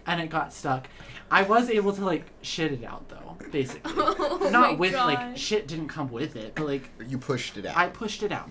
and 0.06 0.20
it 0.20 0.30
got 0.30 0.52
stuck. 0.52 0.88
I 1.30 1.42
was 1.42 1.70
able 1.70 1.92
to 1.92 2.04
like 2.04 2.24
shit 2.42 2.72
it 2.72 2.82
out 2.84 3.08
though, 3.08 3.36
basically. 3.52 3.92
Oh 3.96 4.48
Not 4.50 4.72
my 4.72 4.76
with 4.76 4.94
like 4.94 5.36
shit 5.36 5.68
didn't 5.68 5.88
come 5.88 6.10
with 6.10 6.34
it, 6.34 6.54
but 6.56 6.66
like 6.66 6.90
You 7.08 7.18
pushed 7.18 7.56
it 7.56 7.66
out. 7.66 7.76
I 7.76 7.86
pushed 7.88 8.22
it 8.24 8.32
out 8.32 8.50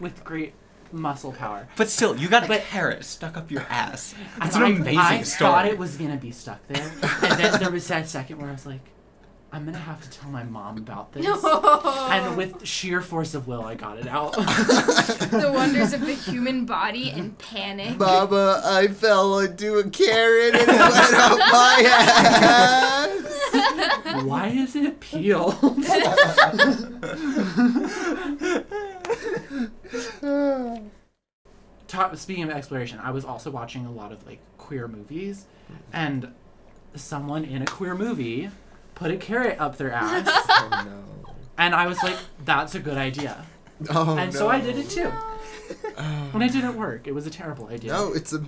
with 0.00 0.24
great 0.24 0.54
muscle 0.90 1.32
power. 1.32 1.68
But 1.76 1.88
still, 1.88 2.16
you 2.16 2.28
got 2.28 2.44
a 2.44 2.48
But- 2.48 2.62
carrot 2.62 3.04
stuck 3.04 3.36
up 3.36 3.50
your 3.50 3.62
ass. 3.68 4.14
That's 4.38 4.46
It's 4.48 4.56
an 4.56 4.62
I, 4.64 4.68
amazing 4.70 4.98
I 4.98 5.22
story. 5.22 5.50
I 5.50 5.54
thought 5.54 5.66
it 5.66 5.78
was 5.78 5.96
gonna 5.96 6.16
be 6.16 6.32
stuck 6.32 6.66
there, 6.66 6.90
and 7.22 7.40
then 7.40 7.60
there 7.60 7.70
was 7.70 7.86
that 7.88 8.08
second 8.08 8.38
where 8.38 8.48
I 8.48 8.52
was 8.52 8.66
like, 8.66 8.80
"I'm 9.52 9.64
gonna 9.64 9.78
have 9.78 10.02
to 10.02 10.10
tell 10.10 10.30
my 10.30 10.44
mom 10.44 10.78
about 10.78 11.12
this." 11.12 11.24
No. 11.24 11.38
And 12.10 12.36
with 12.36 12.66
sheer 12.66 13.00
force 13.00 13.34
of 13.34 13.46
will, 13.46 13.64
I 13.64 13.74
got 13.74 13.98
it 13.98 14.06
out. 14.06 14.32
the 14.34 15.50
wonders 15.52 15.92
of 15.92 16.00
the 16.00 16.14
human 16.14 16.66
body 16.66 17.10
and 17.10 17.36
panic. 17.38 17.98
Mama, 17.98 18.60
I 18.64 18.88
fell 18.88 19.38
into 19.38 19.78
a 19.78 19.88
carrot 19.90 20.54
and 20.54 20.62
it 20.62 20.68
went 20.68 21.14
up 21.14 21.38
my 21.38 21.82
ass. 21.86 23.42
Why 24.24 24.48
is 24.48 24.76
it 24.76 25.00
peeled? 25.00 25.56
Ta- 31.88 32.14
speaking 32.14 32.44
of 32.44 32.50
exploration, 32.50 32.98
I 33.00 33.10
was 33.12 33.24
also 33.24 33.50
watching 33.50 33.86
a 33.86 33.90
lot 33.92 34.12
of 34.12 34.26
like 34.26 34.40
queer 34.58 34.88
movies, 34.88 35.46
and 35.92 36.32
someone 36.94 37.44
in 37.44 37.62
a 37.62 37.66
queer 37.66 37.94
movie 37.94 38.50
put 38.96 39.12
a 39.12 39.16
carrot 39.16 39.60
up 39.60 39.76
their 39.76 39.92
ass, 39.92 40.26
oh 40.48 40.84
no. 41.24 41.34
and 41.56 41.74
I 41.74 41.86
was 41.86 42.02
like, 42.02 42.16
"That's 42.44 42.74
a 42.74 42.80
good 42.80 42.98
idea," 42.98 43.46
Oh 43.90 44.16
and 44.16 44.32
no. 44.32 44.38
so 44.38 44.48
I 44.48 44.60
did 44.60 44.76
it 44.76 44.90
too. 44.90 45.12
And 46.34 46.42
it 46.42 46.52
didn't 46.52 46.76
work. 46.76 47.06
It 47.06 47.12
was 47.14 47.26
a 47.26 47.30
terrible 47.30 47.68
idea. 47.68 47.92
No, 47.92 48.12
it's 48.12 48.32
a. 48.32 48.44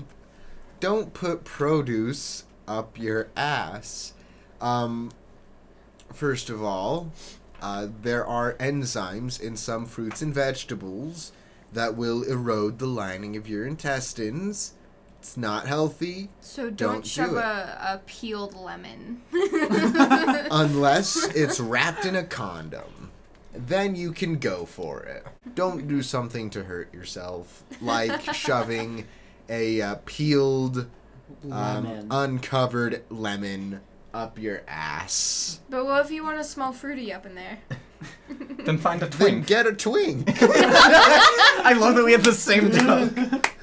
Don't 0.80 1.14
put 1.14 1.44
produce 1.44 2.44
up 2.68 2.98
your 2.98 3.28
ass. 3.36 4.12
Um, 4.60 5.10
first 6.12 6.50
of 6.50 6.62
all, 6.62 7.10
uh, 7.62 7.88
there 8.02 8.24
are 8.26 8.54
enzymes 8.54 9.40
in 9.40 9.56
some 9.56 9.86
fruits 9.86 10.20
and 10.22 10.34
vegetables 10.34 11.32
that 11.72 11.96
will 11.96 12.22
erode 12.22 12.78
the 12.78 12.86
lining 12.86 13.36
of 13.36 13.48
your 13.48 13.66
intestines. 13.66 14.74
It's 15.20 15.36
not 15.36 15.66
healthy 15.66 16.28
So 16.40 16.70
don't, 16.70 16.76
Don't 16.94 17.06
shove 17.06 17.32
it. 17.32 17.38
a, 17.38 17.94
a 17.94 18.00
peeled 18.06 18.54
lemon. 18.54 19.20
unless 20.50 21.24
it's 21.34 21.58
wrapped 21.60 22.04
in 22.04 22.14
a 22.16 22.22
condom. 22.24 23.10
Then 23.52 23.96
you 23.96 24.12
can 24.12 24.38
go 24.38 24.64
for 24.64 25.02
it. 25.02 25.26
Don't 25.54 25.88
do 25.88 26.02
something 26.02 26.50
to 26.50 26.62
hurt 26.64 26.94
yourself, 26.94 27.64
like 27.80 28.22
shoving 28.34 29.06
a 29.48 29.80
uh, 29.82 29.96
peeled 30.06 30.86
um, 31.50 32.06
uncovered 32.10 33.02
lemon 33.10 33.80
up 34.14 34.38
your 34.38 34.62
ass. 34.68 35.60
But 35.68 35.84
what 35.84 36.04
if 36.04 36.12
you 36.12 36.22
want 36.22 36.38
to 36.38 36.44
smell 36.44 36.72
fruity 36.72 37.12
up 37.12 37.26
in 37.26 37.34
there? 37.34 37.58
Then 38.60 38.78
find 38.78 39.02
a 39.02 39.06
Then 39.06 39.42
get 39.42 39.66
a 39.66 39.72
twink. 39.72 40.40
I 40.40 41.72
love 41.72 41.96
that 41.96 42.04
we 42.04 42.12
have 42.12 42.22
the 42.22 42.32
same 42.32 42.70
joke. 42.70 43.54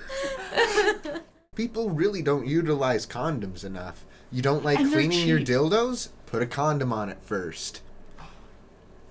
People 1.55 1.89
really 1.89 2.21
don't 2.21 2.45
utilize 2.45 3.05
condoms 3.07 3.63
enough. 3.63 4.05
You 4.31 4.41
don't 4.41 4.63
like 4.63 4.79
And 4.79 4.91
cleaning 4.91 5.27
your 5.27 5.39
dildos? 5.39 6.09
Put 6.25 6.41
a 6.41 6.45
condom 6.45 6.91
on 6.91 7.09
it 7.09 7.17
first. 7.21 7.81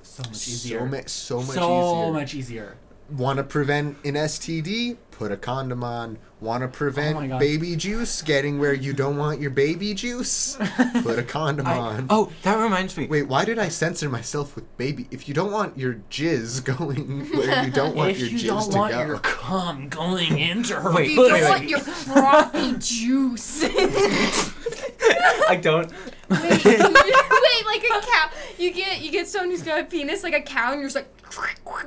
so 0.03 0.23
much 0.25 0.37
So, 0.37 0.51
easier. 0.51 0.87
ma- 0.87 0.99
so 1.07 1.39
much 1.39 1.47
so 1.55 2.03
easier. 2.03 2.13
much 2.13 2.35
easier. 2.35 2.77
Want 3.11 3.39
to 3.39 3.43
prevent 3.45 3.97
an 4.05 4.15
STD? 4.15 4.97
Put 5.17 5.31
a 5.31 5.37
condom 5.37 5.85
on. 5.85 6.19
Want 6.41 6.63
to 6.63 6.67
Oh 6.67 6.71
prevent 6.73 7.29
God. 7.29 7.39
baby 7.39 7.77
juice 7.77 8.21
getting 8.21 8.59
where 8.59 8.75
you 8.75 8.93
don't 8.93 9.17
want 9.17 9.41
your 9.41 9.53
baby 9.53 9.95
juice? 9.95 10.57
Put 11.03 11.19
a 11.21 11.23
condom 11.23 11.67
I- 11.69 11.79
on. 11.79 12.07
oh, 12.11 12.33
that 12.43 12.57
reminds 12.61 12.97
me. 12.97 13.07
Wait, 13.07 13.29
why 13.29 13.45
did 13.45 13.59
I 13.59 13.69
censor 13.69 14.09
myself 14.11 14.57
with 14.57 14.77
baby? 14.77 15.07
If 15.13 15.29
you 15.29 15.33
don't 15.35 15.53
want 15.53 15.79
your 15.79 16.01
jizz 16.11 16.65
going 16.79 17.31
where 17.31 17.65
you 17.65 17.71
don't 17.71 17.95
want 17.95 18.11
if 18.11 18.19
your 18.19 18.29
you 18.29 18.39
jizz 18.39 18.47
don't 18.49 18.73
to 18.73 18.77
want 18.79 18.93
go. 18.93 19.07
your 19.07 19.19
cum 19.21 19.89
going 19.89 20.37
into 20.39 20.75
her 20.75 20.93
Wait, 20.93 21.11
You 21.13 21.17
don't 21.17 21.33
wait, 21.33 21.49
want 21.49 21.69
your 21.69 21.79
frothy 21.81 22.73
juice. 22.79 23.63
I 25.49 25.57
don't. 25.63 25.91
Wait, 26.29 26.41
wait, 26.65 27.67
like 27.67 27.85
a 27.85 28.01
cow. 28.01 28.31
You 28.59 28.73
get 28.73 29.01
you 29.01 29.11
get 29.13 29.29
someone 29.29 29.51
who's 29.51 29.63
got 29.63 29.79
a 29.81 29.85
penis 29.85 30.23
like 30.25 30.35
a 30.35 30.41
cow, 30.41 30.73
and 30.73 30.81
you're 30.81 30.91
just 30.91 30.97
like 30.97 31.09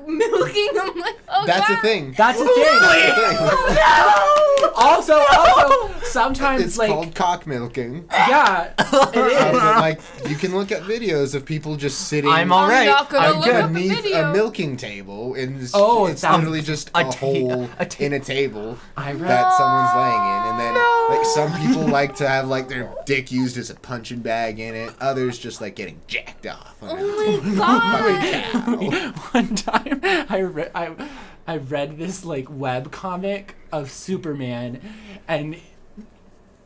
milking. 0.07 0.69
I'm 0.79 0.97
like, 0.99 1.17
oh 1.41 1.45
That's 1.45 1.67
God. 1.67 1.75
the 1.77 1.81
thing. 1.81 2.13
That's 2.17 2.39
a 2.39 2.45
thing. 2.45 2.63
No. 2.81 4.71
also, 4.75 5.13
also, 5.37 5.93
sometimes 6.03 6.61
It's 6.63 6.77
like 6.77 6.89
called 6.89 7.13
cock 7.15 7.45
milking. 7.47 8.05
yeah, 8.11 8.73
it 8.79 8.93
Uh, 8.93 9.09
is. 9.15 9.51
but, 9.51 9.77
like 9.77 10.01
you 10.27 10.35
can 10.35 10.55
look 10.55 10.71
at 10.71 10.83
videos 10.83 11.35
of 11.35 11.45
people 11.45 11.75
just 11.75 12.07
sitting 12.07 12.29
I'm 12.29 12.51
all 12.51 12.63
I'm 12.63 12.69
right. 12.69 12.85
not 12.87 13.09
gonna 13.09 13.27
I'm 13.27 13.35
look 13.37 13.45
good. 13.45 13.55
up 13.55 13.61
a 13.61 13.65
underneath 13.65 14.13
a, 14.15 14.33
milking 14.33 14.77
table, 14.77 15.35
and 15.35 15.61
it's, 15.61 15.71
Oh, 15.73 16.05
it's 16.07 16.21
that- 16.21 16.35
literally 16.35 16.61
just 16.61 16.89
a 16.95 16.99
a, 16.99 17.03
ta- 17.03 17.11
hole 17.17 17.69
a 17.79 17.85
ta- 17.85 18.03
in 18.03 18.13
a 18.13 18.19
table 18.19 18.77
I 18.95 19.11
read. 19.13 19.29
that 19.29 19.53
someone's 19.57 19.95
laying 19.95 20.23
in, 20.23 20.41
and 20.51 20.59
then 20.59 20.73
No. 20.73 20.96
Like 21.09 21.25
some 21.25 21.51
people 21.61 21.87
like 21.87 22.15
to 22.15 22.27
have 22.27 22.47
like 22.47 22.67
their 22.67 22.93
dick 23.05 23.31
used 23.31 23.57
as 23.57 23.69
a 23.69 23.75
punching 23.75 24.19
bag 24.19 24.59
in 24.59 24.75
it. 24.75 24.93
Others 24.99 25.39
just 25.39 25.61
like 25.61 25.75
getting 25.75 26.01
jacked 26.07 26.45
off. 26.47 26.75
Oh 26.81 26.95
my 26.95 27.61
oh 27.63 28.53
by 28.53 28.73
God. 28.73 29.17
One 29.33 29.55
time, 29.55 29.99
I 30.29 30.41
read 30.41 30.71
I, 30.75 31.09
I 31.47 31.57
read 31.57 31.97
this 31.97 32.25
like 32.25 32.49
web 32.49 32.91
comic 32.91 33.55
of 33.71 33.91
Superman, 33.91 34.81
and 35.27 35.57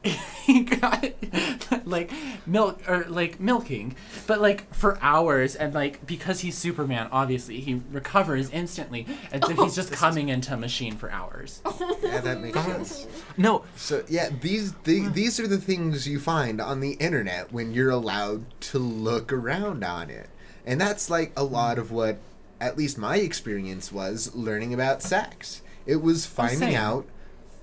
he 0.46 0.64
got 0.64 1.06
like 1.86 2.12
milk 2.48 2.82
or 2.90 3.06
like 3.08 3.40
milking, 3.40 3.96
but 4.26 4.42
like 4.42 4.74
for 4.74 4.98
hours 5.02 5.56
and 5.56 5.74
like 5.76 6.06
because 6.08 6.40
he's 6.40 6.58
Superman, 6.58 7.08
obviously 7.12 7.60
he 7.60 7.82
recovers 7.92 8.50
instantly, 8.50 9.06
and 9.32 9.44
so 9.44 9.50
he's 9.50 9.60
oh. 9.60 9.70
just 9.70 9.92
coming 9.92 10.30
into 10.30 10.54
a 10.54 10.58
machine 10.58 10.96
for 10.96 11.12
hours. 11.12 11.62
Oh 11.66 11.98
yeah, 12.04 12.20
that 12.20 12.42
makes 12.42 12.60
sense. 12.60 13.08
No, 13.38 13.64
So 13.76 14.04
yeah, 14.08 14.30
these 14.42 14.74
the, 14.84 15.08
these 15.10 15.40
are 15.40 15.48
the 15.48 15.60
things 15.60 16.08
you 16.08 16.20
find 16.20 16.60
on 16.60 16.80
the 16.80 16.94
internet 16.94 17.54
when 17.54 17.72
you're 17.72 17.92
allowed 17.92 18.46
to 18.62 18.80
look 18.80 19.32
around 19.32 19.84
on 19.84 20.10
it, 20.10 20.30
and 20.66 20.82
that's 20.82 21.12
like 21.12 21.32
a 21.38 21.44
lot 21.44 21.78
of 21.78 21.92
what, 21.92 22.18
at 22.60 22.76
least 22.76 22.98
my 22.98 23.18
experience 23.18 23.92
was 23.92 24.34
learning 24.34 24.74
about 24.74 25.04
sex. 25.04 25.62
It 25.86 26.02
was 26.02 26.26
oh, 26.26 26.30
finding 26.30 26.76
out 26.76 27.06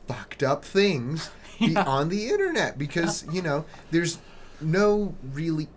fucked 0.07 0.43
up 0.43 0.65
things 0.65 1.31
be- 1.67 1.73
Yeah. 1.73 1.85
on 1.85 2.09
the 2.09 2.29
internet 2.29 2.79
because 2.79 3.25
you 3.33 3.43
know 3.43 3.65
there's 3.91 4.19
no 4.61 5.15
really. 5.33 5.69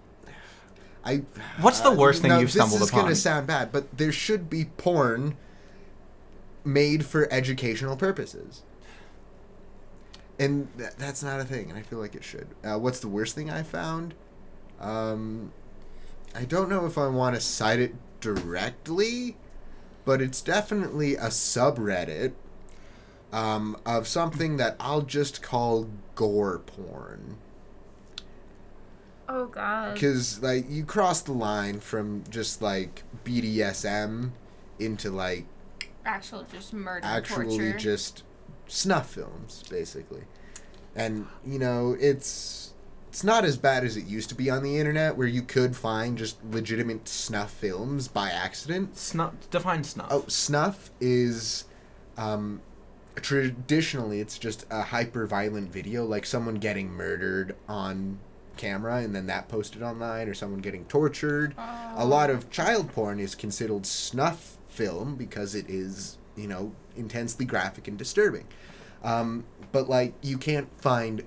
I. 1.04 1.24
What's 1.62 1.80
the 1.80 1.92
worst 1.92 2.22
thing 2.22 2.30
no, 2.30 2.40
you've 2.40 2.52
stumbled 2.52 2.82
upon? 2.82 2.88
This 3.10 3.20
is 3.20 3.24
gonna 3.24 3.36
sound 3.36 3.48
bad, 3.48 3.72
but 3.72 3.98
there 3.98 4.12
should 4.12 4.50
be 4.50 4.66
porn 4.66 5.36
made 6.64 7.06
for 7.06 7.28
educational 7.34 7.96
purposes 7.96 8.62
and 10.38 10.68
th- 10.78 10.92
that's 10.98 11.24
not 11.24 11.40
a 11.40 11.44
thing 11.44 11.70
and 11.70 11.78
i 11.80 11.82
feel 11.82 11.98
like 12.00 12.14
it 12.16 12.24
should 12.24 12.48
uh, 12.64 12.78
what's 12.78 13.00
the 13.00 13.08
worst 13.08 13.34
thing 13.36 13.50
i 13.50 13.64
found 13.64 14.14
um, 14.80 15.52
i 16.36 16.44
don't 16.46 16.70
know 16.70 16.86
if 16.86 16.98
i 16.98 17.08
want 17.08 17.34
to 17.36 17.42
cite 17.42 17.80
it 17.80 17.96
directly 18.20 19.36
but 20.06 20.22
it's 20.22 20.42
definitely 20.42 21.16
a 21.16 21.28
subreddit 21.28 22.34
um, 23.34 23.78
of 23.86 24.08
something 24.08 24.58
that 24.58 24.76
i'll 24.80 25.02
just 25.02 25.42
call 25.42 25.88
gore 26.16 26.60
porn 26.60 27.38
Oh 29.30 29.46
God. 29.46 29.94
because 29.94 30.42
like 30.44 30.66
you 30.70 30.84
cross 30.84 31.22
the 31.22 31.32
line 31.32 31.80
from 31.80 32.24
just 32.30 32.62
like 32.62 33.04
bdsm 33.24 34.32
into 34.80 35.10
like 35.10 35.46
Actual 36.06 36.46
just 36.52 36.74
murder 36.74 37.06
actually 37.06 37.46
torture. 37.58 37.78
just 37.78 38.24
snuff 38.68 39.14
films 39.14 39.64
basically 39.70 40.24
and 40.96 41.28
you 41.46 41.60
know 41.60 41.96
it's 42.00 42.74
it's 43.10 43.24
not 43.24 43.46
as 43.46 43.56
bad 43.58 43.84
as 43.86 43.96
it 43.96 44.06
used 44.06 44.28
to 44.30 44.36
be 44.36 44.50
on 44.50 44.64
the 44.64 44.78
internet 44.78 45.16
where 45.16 45.28
you 45.28 45.42
could 45.44 45.76
find 45.76 46.18
just 46.18 46.38
legitimate 46.46 47.08
snuff 47.08 47.52
films 47.52 48.08
by 48.08 48.30
accident 48.30 48.98
snuff. 48.98 49.34
Define 49.50 49.84
snuff. 49.84 50.08
oh 50.12 50.26
snuff 50.28 50.90
is 51.00 51.66
um 52.18 52.62
traditionally 53.16 54.20
it's 54.20 54.38
just 54.38 54.66
a 54.70 54.84
hyper 54.84 55.28
violent 55.28 55.72
video 55.72 56.06
like 56.06 56.26
someone 56.26 56.56
getting 56.56 56.90
murdered 56.90 57.56
on 57.68 58.18
camera 58.58 58.98
and 58.98 59.16
then 59.16 59.26
that 59.28 59.48
posted 59.48 59.82
online 59.82 60.28
or 60.28 60.34
someone 60.34 60.62
getting 60.62 60.86
tortured. 60.86 61.56
A 61.96 62.06
lot 62.06 62.30
of 62.30 62.50
child 62.50 62.92
porn 62.94 63.20
is 63.20 63.36
considered 63.36 63.86
snuff 63.86 64.58
film 64.68 65.16
because 65.16 65.56
it 65.56 65.70
is 65.70 66.18
you 66.36 66.48
know 66.48 66.72
intensely 66.96 67.46
graphic 67.46 67.88
and 67.88 67.98
disturbing. 67.98 68.46
Um, 69.04 69.46
but 69.72 69.90
like 69.90 70.14
you 70.22 70.38
can't 70.38 70.70
find 70.80 71.24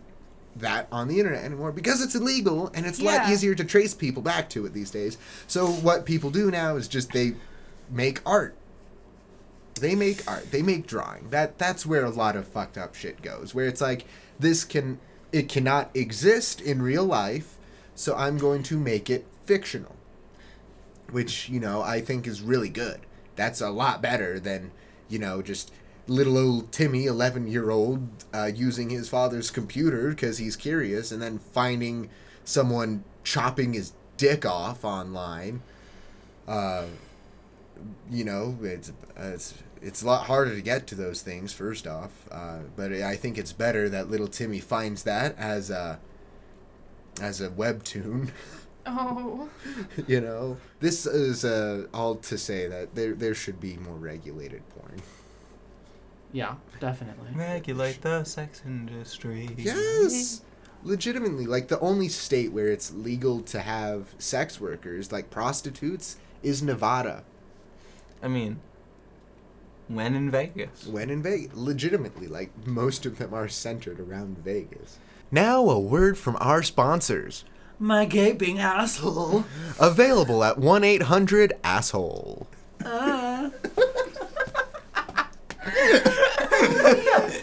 that 0.57 0.87
on 0.93 1.09
the 1.09 1.19
internet 1.19 1.43
anymore 1.45 1.73
because 1.73 2.01
it's 2.01 2.15
illegal 2.15 2.71
and 2.75 2.87
it's 2.87 3.01
a 3.01 3.05
lot 3.05 3.29
easier 3.29 3.57
to 3.57 3.65
trace 3.65 3.93
people 3.93 4.23
back 4.23 4.49
to 4.51 4.65
it 4.67 4.73
these 4.73 4.91
days. 4.91 5.19
So 5.49 5.67
what 5.67 6.07
people 6.07 6.31
do 6.31 6.51
now 6.51 6.77
is 6.77 6.87
just 6.87 7.13
they 7.13 7.35
make 7.91 8.21
art 8.25 8.55
they 9.75 9.95
make 9.95 10.29
art. 10.31 10.51
They 10.51 10.63
make 10.63 10.87
drawing. 10.87 11.31
That 11.31 11.59
that's 11.59 11.85
where 11.85 12.05
a 12.05 12.11
lot 12.11 12.37
of 12.37 12.47
fucked 12.47 12.79
up 12.79 12.95
shit 12.95 13.23
goes 13.23 13.55
where 13.55 13.67
it's 13.67 13.81
like 13.81 14.07
this 14.39 14.65
can 14.65 14.99
it 15.33 15.49
cannot 15.49 15.91
exist 15.95 16.61
in 16.61 16.81
real 16.81 17.05
life 17.05 17.57
so 17.97 18.15
i'm 18.15 18.39
going 18.39 18.63
to 18.65 18.79
make 18.79 19.11
it 19.11 19.27
fictional. 19.45 19.97
Which 21.11 21.49
you 21.49 21.61
know 21.61 21.83
i 21.83 22.01
think 22.01 22.27
is 22.27 22.43
really 22.43 22.71
good. 22.71 23.01
That's 23.37 23.61
a 23.61 23.71
lot 23.71 24.01
better 24.03 24.39
than 24.39 24.71
you 25.09 25.19
know 25.19 25.43
just 25.43 25.73
little 26.07 26.37
old 26.37 26.71
timmy 26.71 27.07
11 27.07 27.47
year 27.47 27.71
old 27.71 28.07
uh, 28.35 28.51
using 28.55 28.91
his 28.91 29.09
father's 29.09 29.51
computer 29.51 30.11
because 30.11 30.37
he's 30.37 30.55
curious 30.55 31.11
and 31.11 31.23
then 31.23 31.39
finding 31.39 32.11
someone 32.45 33.03
chopping 33.23 33.73
his 33.73 33.93
dick 34.17 34.45
off 34.45 34.85
online. 34.85 35.63
Uh, 36.47 36.85
you 38.11 38.25
know, 38.25 38.57
it's 38.63 38.93
it's 39.17 39.55
it's 39.85 40.03
a 40.03 40.07
lot 40.07 40.27
harder 40.27 40.55
to 40.55 40.63
get 40.63 40.87
to 40.89 40.95
those 40.95 41.21
things. 41.21 41.53
First 41.53 41.87
off, 41.87 42.11
uh, 42.31 42.61
but 42.75 42.93
I 42.93 43.17
think 43.17 43.37
it's 43.37 43.53
better 43.53 43.89
that 43.91 44.11
little 44.11 44.27
Timmy 44.27 44.61
finds 44.61 45.03
that 45.03 45.37
as 45.39 45.71
a 45.71 46.01
as 47.21 47.41
a 47.41 47.51
webtoon. 47.51 48.31
oh. 48.87 49.49
you 50.07 50.21
know, 50.21 50.57
this 50.81 51.07
is 51.07 51.45
uh, 51.45 51.87
all 51.93 52.17
to 52.17 52.39
say 52.39 52.67
that 52.67 52.95
there 52.95 53.15
there 53.15 53.35
should 53.35 53.61
be 53.61 53.77
more 53.77 53.97
regulated 53.97 54.63
porn. 54.71 55.03
Yeah, 56.33 56.55
definitely. 56.81 57.29
Regulate 57.35 58.01
the 58.01 58.25
sex 58.25 58.63
industry. 58.65 59.51
Yes. 59.57 60.41
Legitimately, 60.83 61.47
like 61.47 61.69
the 61.69 61.81
only 61.81 62.09
state 62.09 62.53
where 62.53 62.69
it's 62.69 62.93
legal 62.93 63.41
to 63.43 63.61
have 63.61 64.09
sex 64.19 64.61
workers, 64.61 65.13
like 65.13 65.31
prostitutes, 65.31 66.17
is 66.43 66.63
Nevada. 66.63 67.23
I 68.23 68.29
mean, 68.29 68.61
when 69.89 70.15
in 70.15 70.31
Vegas. 70.31 70.87
When 70.87 71.11
in 71.11 71.23
Vegas. 71.23 71.55
Legitimately, 71.55 72.27
like 72.27 72.51
most 72.67 73.07
of 73.07 73.19
them 73.19 73.35
are 73.35 73.49
centered 73.49 74.01
around 74.01 74.39
Vegas. 74.39 74.99
Now, 75.31 75.69
a 75.69 75.79
word 75.79 76.17
from 76.17 76.37
our 76.41 76.63
sponsors. 76.63 77.45
My 77.79 78.05
gaping 78.05 78.59
asshole. 78.61 79.45
Available 79.81 80.45
at 80.45 80.59
1 80.59 80.85
800 80.85 81.55
Asshole. 81.65 82.47
Uh. 82.85 83.51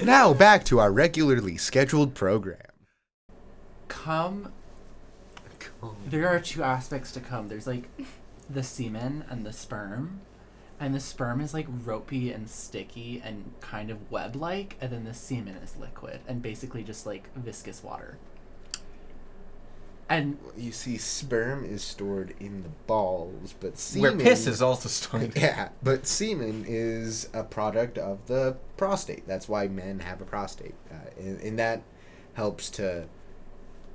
now, 0.04 0.34
back 0.34 0.64
to 0.66 0.80
our 0.80 0.92
regularly 0.92 1.58
scheduled 1.58 2.14
program. 2.14 2.58
Come. 3.88 4.52
There 6.06 6.28
are 6.28 6.40
two 6.40 6.64
aspects 6.64 7.12
to 7.14 7.20
come. 7.20 7.48
There's 7.48 7.68
like 7.68 7.90
the 8.50 8.64
semen 8.64 9.26
and 9.30 9.46
the 9.46 9.54
sperm. 9.54 10.22
And 10.82 10.96
the 10.96 11.00
sperm 11.00 11.42
is 11.42 11.54
like 11.54 11.68
ropey 11.86 12.32
and 12.32 12.50
sticky 12.50 13.22
and 13.24 13.54
kind 13.62 13.92
of 13.92 14.10
web 14.10 14.36
like, 14.36 14.78
and 14.82 14.92
then 14.92 15.04
the 15.04 15.14
semen 15.14 15.56
is 15.58 15.78
liquid 15.78 16.22
and 16.28 16.42
basically 16.42 16.84
just 16.84 17.06
like 17.06 17.32
viscous 17.36 17.84
water. 17.84 18.18
And 20.10 20.40
You 20.58 20.72
see, 20.72 20.98
sperm 20.98 21.64
is 21.64 21.84
stored 21.84 22.34
in 22.40 22.64
the 22.64 22.70
balls, 22.88 23.54
but 23.60 23.78
semen. 23.78 24.18
Where 24.18 24.26
piss 24.26 24.48
is 24.48 24.60
also 24.60 24.90
stored. 24.90 25.34
Yeah, 25.38 25.70
but 25.84 26.08
semen 26.08 26.66
is 26.68 27.30
a 27.32 27.44
product 27.44 28.00
of 28.00 28.26
the 28.26 28.58
prostate. 28.76 29.28
That's 29.28 29.48
why 29.48 29.68
men 29.68 30.00
have 30.00 30.20
a 30.20 30.26
prostate, 30.26 30.74
uh, 30.92 31.12
and, 31.18 31.40
and 31.42 31.60
that 31.60 31.84
helps 32.34 32.72
to. 32.72 33.06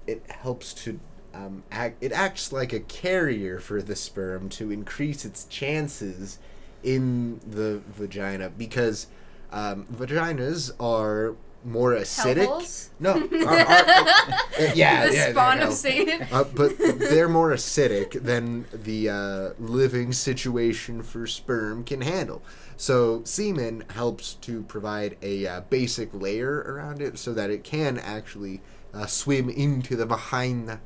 It 0.06 0.22
helps 0.30 0.72
to. 0.84 1.00
Um, 1.34 1.64
act, 1.70 1.96
it 2.00 2.12
acts 2.12 2.50
like 2.50 2.72
a 2.72 2.80
carrier 2.80 3.58
for 3.58 3.82
the 3.82 3.96
sperm 3.96 4.48
to 4.50 4.70
increase 4.70 5.26
its 5.26 5.44
chances 5.44 6.38
in 6.86 7.40
the 7.50 7.80
vagina 7.94 8.48
because 8.50 9.08
um, 9.52 9.86
vaginas 9.92 10.70
are 10.80 11.34
more 11.64 11.94
acidic. 11.94 12.46
Hellholes? 12.46 12.88
No, 13.00 13.12
are, 13.14 13.54
are- 13.58 13.58
uh, 13.58 14.72
yeah, 14.74 15.06
the 15.08 15.14
yeah, 15.14 15.30
spawn 15.30 15.56
they're 15.58 15.66
of 15.66 15.70
hell- 15.70 15.72
Satan. 15.72 16.26
uh, 16.30 16.44
but 16.44 16.78
they're 16.78 17.28
more 17.28 17.50
acidic 17.50 18.22
than 18.22 18.66
the 18.72 19.08
uh, 19.10 19.50
living 19.58 20.12
situation 20.12 21.02
for 21.02 21.26
sperm 21.26 21.82
can 21.84 22.02
handle. 22.02 22.40
So 22.76 23.22
semen 23.24 23.84
helps 23.88 24.34
to 24.42 24.62
provide 24.64 25.16
a 25.22 25.46
uh, 25.46 25.60
basic 25.62 26.10
layer 26.14 26.58
around 26.60 27.02
it 27.02 27.18
so 27.18 27.32
that 27.34 27.50
it 27.50 27.64
can 27.64 27.98
actually 27.98 28.60
uh, 28.94 29.06
swim 29.06 29.48
into 29.48 29.96
the 29.96 30.06
vagina. 30.06 30.80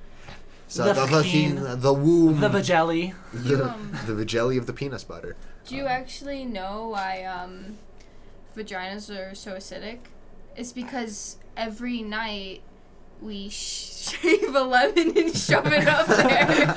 So 0.68 0.84
The 0.84 0.92
the, 0.94 1.06
vagina. 1.06 1.54
vagina, 1.60 1.76
the 1.76 1.92
womb, 1.92 2.40
the 2.40 2.48
vajelly. 2.48 3.12
the, 3.34 3.74
the 4.06 4.24
vajelly 4.24 4.56
of 4.56 4.66
the 4.66 4.72
penis 4.72 5.02
butter. 5.04 5.36
Do 5.70 5.76
you 5.76 5.86
actually 5.86 6.44
know 6.44 6.88
why 6.88 7.22
um, 7.22 7.78
vaginas 8.56 9.08
are 9.08 9.36
so 9.36 9.52
acidic? 9.52 9.98
It's 10.56 10.72
because 10.72 11.36
every 11.56 12.02
night 12.02 12.62
we 13.22 13.50
sh- 13.50 14.16
shave 14.20 14.52
a 14.52 14.62
lemon 14.62 15.16
and 15.16 15.32
shove 15.32 15.68
it 15.68 15.86
up 15.86 16.08
there. 16.08 16.74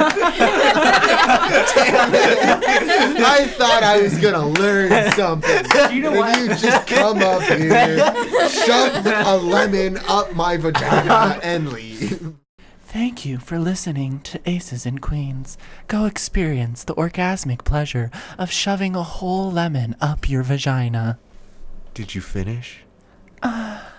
I 3.25 3.51
thought 3.57 3.81
I 3.81 3.99
was 3.99 4.15
gonna 4.19 4.47
learn 4.47 5.11
something. 5.13 5.65
You 5.91 6.03
know 6.03 6.09
and 6.11 6.19
what? 6.19 6.39
you 6.39 6.49
just 6.49 6.85
come 6.85 7.17
up 7.23 7.41
here, 7.41 7.97
shove 8.47 9.07
a 9.07 9.37
lemon 9.37 9.97
up 10.07 10.35
my 10.35 10.55
vagina, 10.57 11.39
and 11.41 11.73
leave. 11.73 12.35
Thank 12.93 13.25
you 13.25 13.39
for 13.39 13.57
listening 13.57 14.19
to 14.19 14.39
Aces 14.47 14.85
and 14.85 15.01
Queens. 15.01 15.57
Go 15.87 16.05
experience 16.05 16.83
the 16.83 16.93
orgasmic 16.93 17.63
pleasure 17.63 18.11
of 18.37 18.51
shoving 18.51 18.95
a 18.95 19.01
whole 19.01 19.51
lemon 19.51 19.95
up 19.99 20.29
your 20.29 20.43
vagina. 20.43 21.17
Did 21.95 22.13
you 22.13 22.21
finish? 22.21 22.83
Ah. 23.41 23.92